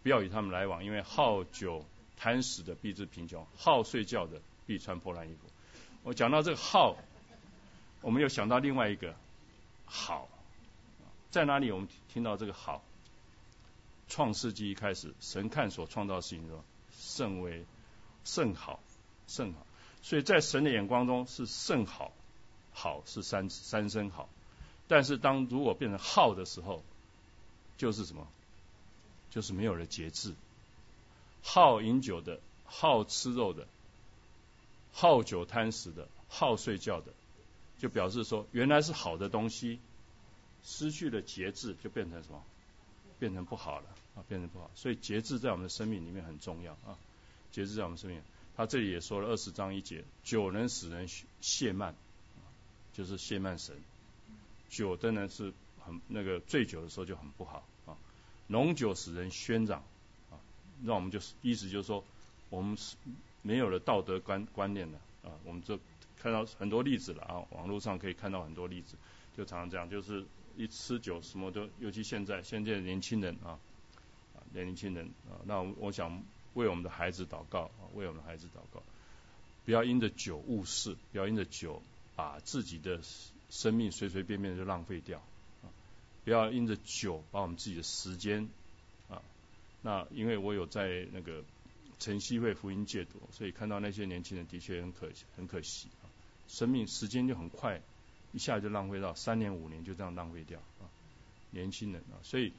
[0.04, 1.84] 不要与他们来往，因为好酒
[2.16, 5.48] 贪食的必致贫穷，好睡觉的必穿破烂衣服。
[6.02, 6.96] 我讲到这个好，
[8.02, 9.16] 我们又想到另外一个
[9.86, 10.28] 好，
[11.30, 11.72] 在哪里？
[11.72, 12.84] 我们听到这个好，
[14.06, 17.64] 创世纪一开始，神看所创造的事情说甚为
[18.24, 18.80] 甚好，
[19.26, 19.66] 甚好。
[20.02, 22.12] 所以在神的眼光中是甚好，
[22.74, 24.28] 好是三三声好。
[24.86, 26.84] 但是当如果变成好的时候，
[27.78, 28.28] 就是什么？
[29.34, 30.32] 就是没有了节制，
[31.42, 33.66] 好饮酒的，好吃肉的，
[34.92, 37.12] 好酒贪食的，好睡觉的，
[37.80, 39.80] 就表示说，原来是好的东西，
[40.62, 42.44] 失去了节制，就变成什么？
[43.18, 44.70] 变成不好了啊，变成不好。
[44.76, 46.96] 所以节制在我们的生命里面很重要啊，
[47.50, 48.22] 节制在我们生命。
[48.56, 51.08] 他这里也说了二十章一节，酒能使人
[51.40, 51.96] 懈慢，
[52.92, 53.76] 就是懈慢神。
[54.68, 55.52] 酒当然是
[55.84, 57.66] 很那个醉酒的时候就很不好。
[58.46, 59.82] 浓酒使人喧嚷，
[60.30, 60.38] 啊，
[60.82, 62.04] 那我们就是意思就是说，
[62.50, 62.96] 我们是
[63.42, 64.98] 没有了道德观观念了。
[65.24, 65.78] 啊，我们就
[66.20, 68.94] 看到很多例子了啊，网络上可以看到很多例子，
[69.34, 70.22] 就常常这样，就是
[70.54, 73.58] 一吃酒什么都，尤其现在现在的年轻人啊，
[74.34, 76.22] 啊年轻人啊，那我想
[76.52, 78.82] 为我们的孩子祷告啊，为我们的孩子祷告，
[79.64, 81.82] 不要因着酒误事，不要因着酒
[82.14, 83.00] 把自己的
[83.48, 85.22] 生命随随便便就浪费掉。
[86.24, 88.48] 不要因着酒把我们自己的时间
[89.10, 89.20] 啊，
[89.82, 91.44] 那因为我有在那个
[91.98, 96.08] 晨曦会福音戒毒，所以看到那些年轻人的确很可很可惜啊，
[96.48, 97.82] 生命时间就很快，
[98.32, 100.88] 一下就浪费到三年五年就这样浪费掉啊，
[101.50, 102.54] 年轻人啊，所以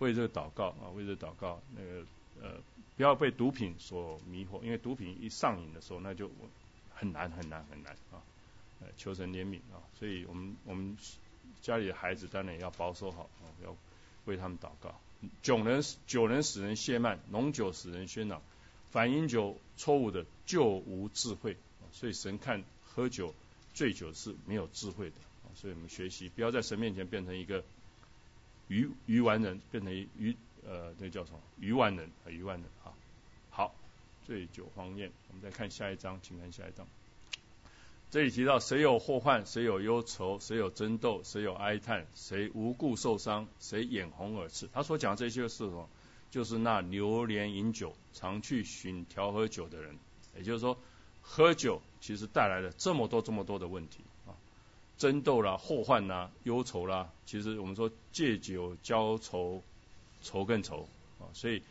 [0.00, 2.04] 为这个祷告啊，为这个祷告，那个
[2.42, 2.56] 呃
[2.96, 6.28] 不要被毒品所迷惑，因为毒品一上瘾的时候，那就
[6.92, 8.18] 很难很难很难啊，
[8.80, 10.96] 呃求神怜悯啊，所以我们我们。
[11.62, 13.30] 家里的孩子当然也要保守好，
[13.64, 13.76] 要
[14.24, 15.00] 为他们祷告。
[15.42, 18.42] 酒能酒能使人懈慢，浓酒使人喧嚷。
[18.90, 21.56] 反饮酒错误的就无智慧，
[21.92, 23.34] 所以神看喝酒
[23.72, 25.16] 醉酒是没有智慧的。
[25.54, 27.62] 所以我们学习不要在神面前变成一个
[28.68, 30.36] 愚愚顽人，变成愚
[30.66, 32.92] 呃那叫什么愚顽人啊愚顽人啊。
[33.50, 33.74] 好，
[34.26, 36.86] 醉酒荒宴，我们再看下一章，请看下一章。
[38.12, 44.68] 这里提到谁有祸患，谁有忧愁，谁有争斗，谁有哀叹，谁无故受伤，谁眼红耳赤。
[44.70, 45.88] 他所讲这些是什么？
[46.30, 49.96] 就是那流连饮酒、常去寻调喝酒的人。
[50.36, 50.76] 也就是说，
[51.22, 54.36] 喝酒其实带来了这么多、这么多的问题啊，
[54.98, 57.10] 争斗啦、祸患啦、忧愁啦。
[57.24, 59.62] 其实我们说借酒浇愁，
[60.20, 60.86] 愁更愁
[61.18, 61.62] 啊，所以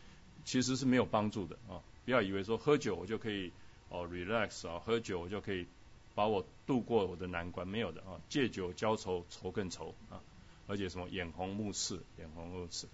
[0.44, 1.78] 其实是没有帮助的啊。
[2.04, 3.52] 不要以为说喝酒我就可以
[3.90, 5.68] 哦 relax 啊，喝酒我就可以。
[6.14, 10.20] 把我度过我的难关没有的啊，借酒浇愁，愁更愁啊，
[10.66, 12.86] 而且什么眼红目赤，眼红目赤，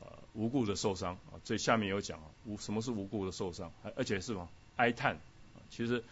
[0.00, 5.18] 呃，无故的受伤啊，这下面有讲啊，无什么是无故的受伤，而且是什么哀叹，
[5.70, 6.02] 其实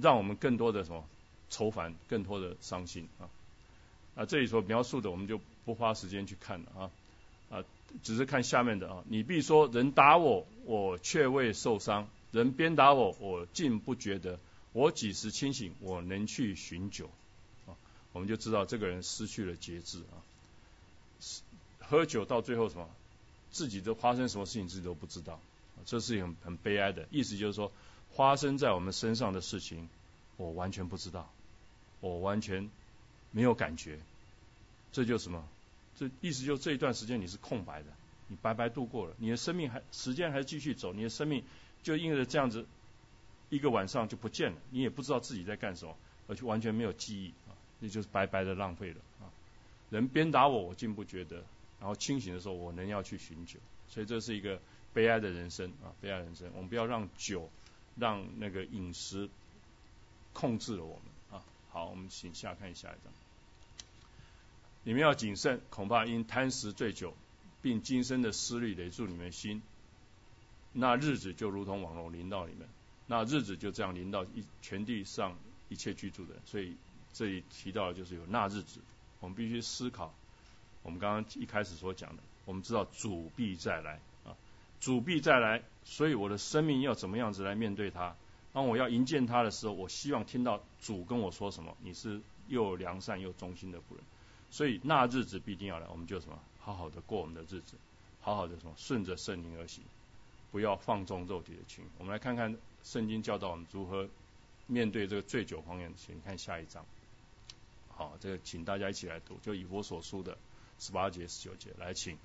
[0.00, 1.04] 让我们更多的什么
[1.50, 3.30] 愁烦，更多的伤心啊，
[4.16, 6.90] 啊，这里所描述的我们就不花时间去看了啊，
[7.50, 7.64] 啊，
[8.02, 14.38] 只是看下面的啊，你必说人打我，我却未受伤，人鞭打我，我竟不觉得。
[14.78, 17.10] 我几时清醒，我能去寻酒
[17.66, 17.74] 啊？
[18.12, 20.22] 我们就知道这个人失去了节制啊。
[21.80, 22.88] 喝酒到最后什么，
[23.50, 25.40] 自己都发生什么事情自己都不知道，
[25.84, 27.08] 这是很很悲哀的。
[27.10, 27.72] 意思就是说，
[28.14, 29.88] 发生在我们身上的事情，
[30.36, 31.28] 我完全不知道，
[31.98, 32.70] 我完全
[33.32, 33.98] 没有感觉。
[34.92, 35.44] 这就什么？
[35.98, 37.88] 这意思就这一段时间你是空白的，
[38.28, 41.42] 你白白度过了，你的生命还时间还继续走，你的生命
[41.82, 42.64] 就因为这样子。
[43.50, 45.96] 一个晚上就不见了，你也不知道自己在干什么，
[46.26, 49.30] 而且完全没有记忆啊，那就是白白的浪费了啊。
[49.90, 51.36] 人鞭打我，我竟不觉得，
[51.80, 54.60] 然后清醒的时候，我能要去寻酒，所以这是一个
[54.92, 56.50] 悲哀的人生啊，悲哀人生。
[56.54, 57.50] 我们不要让酒，
[57.96, 59.30] 让那个饮食
[60.34, 61.44] 控制了我们啊。
[61.70, 63.12] 好，我们请下看下一张。
[64.84, 67.14] 你们要谨慎，恐怕因贪食醉酒，
[67.62, 69.62] 并今生的思虑累住你们心，
[70.72, 72.68] 那日子就如同网络临到你们。
[73.08, 75.36] 那日子就这样临到一全地上
[75.68, 76.76] 一切居住的，所以
[77.12, 78.80] 这里提到的就是有那日子，
[79.18, 80.14] 我们必须思考。
[80.84, 84.36] 我们刚刚一开始所讲的，我们知道主必再来啊，
[84.80, 88.14] 主必再来，所以我的生命要怎么样子来面对他？
[88.52, 91.76] 当我要迎接他的时候，我希望听到主跟我说什么？
[91.82, 94.04] 你是又良善又忠心的仆人。
[94.50, 96.38] 所以那日子必定要来，我们就什么？
[96.58, 97.74] 好好的过我们的日子，
[98.20, 98.72] 好好的什么？
[98.76, 99.82] 顺着圣灵而行，
[100.50, 101.84] 不要放纵肉体的情。
[101.98, 102.56] 我们来看看
[102.88, 104.08] 圣经教导我们如何
[104.66, 105.92] 面对这个醉酒荒宴。
[105.94, 106.86] 请看下一章。
[107.90, 110.38] 好，这个请大家一起来读，就以佛所书的
[110.78, 112.16] 十八节、十九节来，请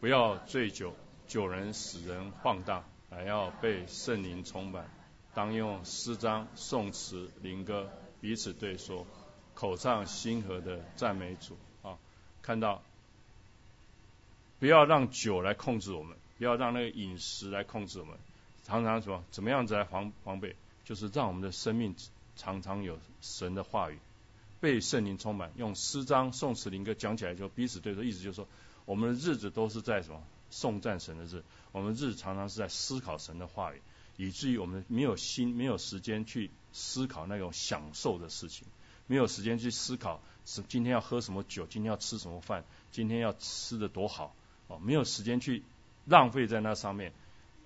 [0.00, 0.94] 不要醉酒，
[1.26, 4.90] 酒人使人晃荡，还要被圣灵充满。
[5.32, 7.90] 当用诗章、颂词、灵歌
[8.20, 9.06] 彼此对说，
[9.54, 11.56] 口唱心和的赞美主。
[11.82, 11.96] 啊，
[12.42, 12.82] 看到
[14.58, 18.18] 不要让酒来控制我们，不要让那个饮食来控制我们。
[18.64, 19.22] 常常说？
[19.30, 20.56] 怎么样子来防防备？
[20.84, 21.94] 就是让我们的生命
[22.34, 23.98] 常常有神的话语。
[24.60, 28.48] 被圣灵充满，用诗章、颂词、灵歌讲起来就彼此对说，意思就是说，
[28.86, 33.82] 我们的日子都是在什么颂赞神的日，我们日常常是在思考神的话语，
[34.16, 38.66] 以至于我们没有心、没有时间去思考那种享受的事情，
[39.06, 44.34] 没有时间去思考是今天要喝什么酒，今天要吃什么饭，今天要吃的多好
[44.68, 45.62] 哦，没有时间去
[46.06, 47.12] 浪费在那上面，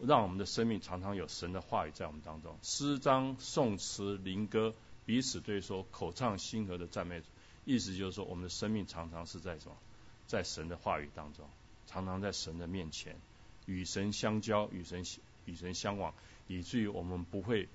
[0.01, 4.74] 让我们的生命常常有神的话语在我们当中，诗章、颂词、灵歌。
[5.05, 7.22] 彼此对说，口唱心和的赞美，
[7.64, 9.76] 意思就是说，我们的生命常常是在什么，
[10.26, 11.49] 在神的话语当中，
[11.86, 13.16] 常常在神的面前，
[13.64, 15.03] 与神相交，与神
[15.46, 16.12] 与神相往，
[16.46, 17.68] 以至于我们不会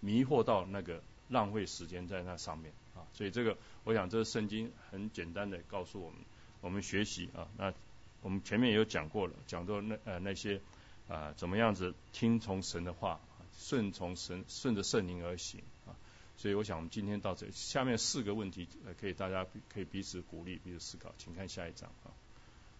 [0.00, 3.06] 迷惑到那个浪费时间在那上面啊。
[3.12, 6.18] 所以这个，我想这个圣经很简单的告诉我们，
[6.60, 7.46] 我们学习啊。
[7.56, 7.72] 那
[8.20, 10.60] 我们前面也有讲过了，讲到那呃那些
[11.08, 13.20] 啊怎么样子听从神的话，
[13.58, 15.96] 顺从神，顺着圣灵而行啊。
[16.36, 22.10] 所以我想我们今天到这，下面四个问题，呃，可以大家可以彼此鼓励，彼此思考，请看下一章啊。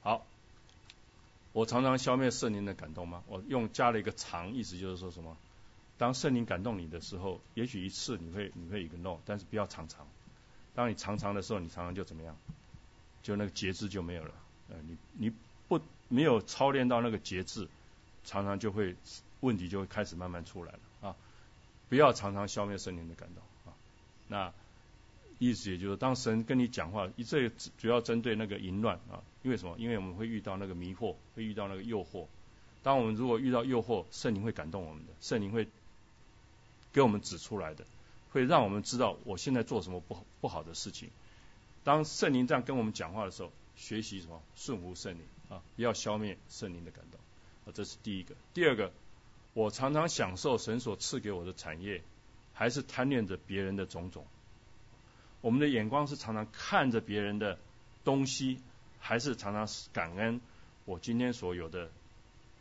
[0.03, 0.27] 好，
[1.53, 3.23] 我常常消灭圣灵的感动吗？
[3.29, 5.37] 我用加了一个常，意思就是说什么？
[5.99, 10.07] 当圣灵感动你的时候，也许一次你会你会一个 no，但是不要常常。
[10.75, 12.37] 当你常常的时候，你常常就怎么样？
[13.23, 14.35] 就那个节制就没有了。
[14.71, 15.33] 呃，你你
[15.69, 17.69] 不没有操练到那个节制，
[18.25, 18.97] 常常就会
[19.41, 21.17] 问题就会开始慢慢出来了啊。
[21.89, 23.77] 不要常常消灭圣灵的感动啊！
[24.29, 24.53] 那
[25.39, 27.49] 意思也就是，当神跟你讲话，这
[27.79, 29.23] 主要针对那个淫乱啊。
[29.43, 29.77] 因为什么？
[29.77, 32.27] 因为我们会遇到那个迷惑，会遇到那个诱惑。
[32.85, 35.67] 当我们如果遇到诱惑，圣灵会感动我们的，圣灵会
[36.93, 37.85] 给我们指出来的，
[38.31, 41.11] 会让我们知道我现在做什么不不好的事情。
[41.83, 44.41] 当圣灵这样跟我们讲话的时候，学习什么？
[44.55, 45.61] 顺服圣灵啊！
[45.75, 47.21] 不要消灭圣灵的感动
[47.67, 47.73] 啊！
[47.75, 48.35] 这是第一个。
[48.55, 48.93] 第二个。
[49.55, 52.03] 我常常享受神所赐给我的产业，
[52.55, 54.25] 还是贪恋着别人的种种？
[55.43, 57.59] 我们的眼光是常常看着别人的
[58.03, 58.63] 东西，
[58.99, 60.41] 还是常常感恩
[60.87, 61.91] 我今天所有的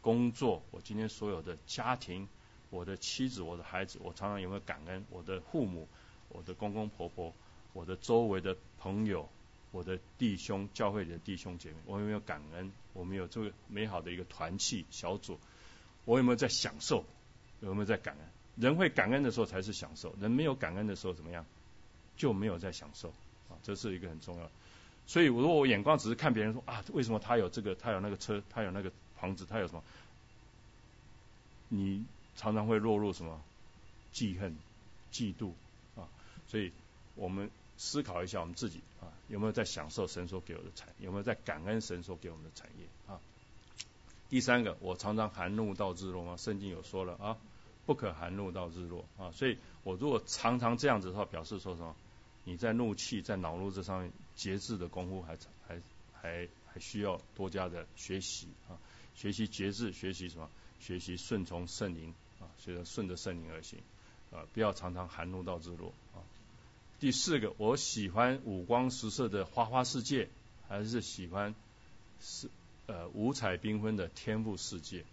[0.02, 2.28] 工作，我今天所有的家庭，
[2.70, 5.88] 我的妻子，我的孩子，我常常有没有感恩我的父母，
[6.28, 7.34] 我的公公婆婆，
[7.72, 9.30] 我的周围的朋友，
[9.72, 12.72] 我的弟兄，教会里的弟兄姐妹，我有没有感恩？
[12.94, 15.40] 我们有这个美好的一个团契小组。
[16.06, 17.06] 我有没有在享受？
[17.62, 18.28] 有没有在感恩？
[18.58, 21.46] 人会感恩的时候才是享受，人没有感恩的时候怎么样？
[22.18, 23.10] 就没有在享受
[23.50, 24.52] 啊，这是一个很重要。
[25.08, 29.84] 所以，如果我眼光只是看别人说啊，为什么他有这个，他有那个车，他有那个房子，他有什么？
[31.70, 32.04] 你
[32.36, 33.42] 常常会落入什么
[34.12, 34.56] 记恨、
[35.12, 35.52] 嫉妒
[35.96, 36.08] 啊？
[36.48, 36.72] 所以
[37.16, 37.50] 我们
[37.82, 41.06] 思考一下我们自己啊，有没有在享受神所给我的产业？
[41.08, 43.20] 有没有在感恩神所给我们的产业啊？
[44.30, 46.38] 第三个，我常常含怒到日落吗？
[46.38, 47.38] 圣经有说了啊，
[47.88, 49.32] 不可含怒到日落啊。
[49.32, 51.96] 所以我如果常常这样子的话，表示说什么？
[52.44, 55.36] 你在怒气、在恼怒这上面节制的功夫还
[55.68, 55.82] 还
[56.14, 58.78] 还还需要多加的学习啊。
[59.16, 60.48] 学习节制，学习什么？
[60.80, 63.80] 学习顺从圣灵啊，所以顺着圣灵而行
[64.32, 66.22] 啊，不要常常含怒到日落啊。
[67.02, 70.30] 第四个，我喜欢五光十色的花花世界，
[70.70, 71.56] 还是喜欢
[72.22, 72.48] 是？
[72.86, 75.04] 呃，五彩缤纷的天赋世界，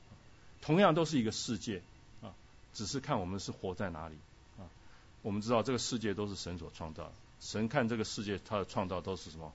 [0.60, 1.81] 同样都是一个世界
[2.23, 2.35] 啊，
[2.74, 4.16] 只是看我们是活在哪里
[4.59, 4.69] 啊。
[5.23, 9.51] 我们知道这个世界都是神所创造的，神看这个世界，他的创造都是什么？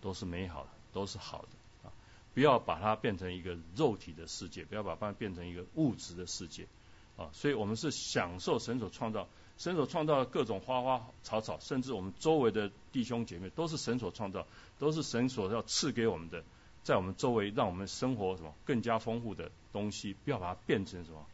[0.00, 1.92] 都是美好的，都是好的啊。
[2.32, 6.68] 不要把它变成一个肉体的世界，不要把它变成一个物质的世界
[7.16, 7.30] 啊。
[7.32, 9.26] 所以我们是享受神所创造，
[9.62, 14.44] 神所创造的各种花花草草，甚至我们周围的弟兄姐妹，都是神所创造，
[14.80, 16.42] 都是神所要赐给我们的。
[16.82, 21.24] 在我们周围，让我们生活什么更加丰富的东西，不要把它变成什么，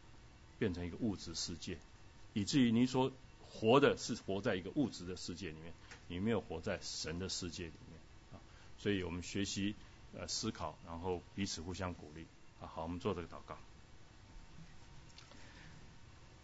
[0.59, 1.79] 变成一个物质世界，
[2.33, 3.11] 以至于你说
[3.49, 5.73] 活的是活在一个物质的世界里面，
[6.07, 7.99] 你没有活在神的世界里面
[8.31, 8.37] 啊。
[8.77, 9.73] 所以我们学习
[10.15, 12.27] 呃思考，然后彼此互相鼓励
[12.61, 12.69] 啊。
[12.75, 13.57] 好，我们做这个祷告。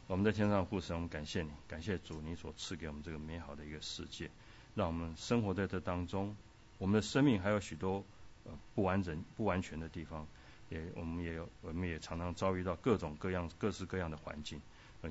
[0.07, 4.29] 我们在天上父神，我们感谢你，感谢主，你所赐给我们这个美好的一个世界，
[4.75, 6.35] 让我们生活在这当中。
[6.77, 8.03] 我们的生命还有许多
[8.43, 10.27] 呃不完整、不完全的地方，
[10.69, 14.61] 也我们也有，我们也常常遭遇到各种各样、各式各样的环境。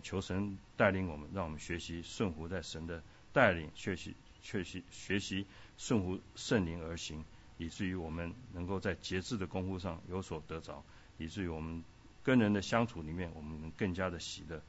[0.03, 3.03] 求神带领我们，让我们学习顺服在神的
[3.33, 5.45] 带领，学习学习学习
[5.77, 7.25] 顺服圣灵而行，
[7.59, 10.85] 以至于我们能够在节制的功夫上有所得着，
[11.19, 11.83] 以至于我们
[12.23, 14.61] 跟人的相处里面，我们能更加的喜乐，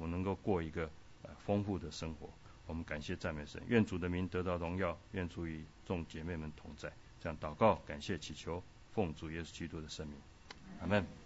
[0.00, 0.90] 我能够过一个
[1.22, 2.28] 呃丰富的生活。
[2.66, 6.90] 我们感谢赞美神，愿主的名得到荣耀，愿主与众姐妹们同在。
[7.20, 8.62] 这样祷告，感谢祈求，
[8.92, 10.16] 奉主耶稣基督的圣名，
[10.80, 11.21] 阿门。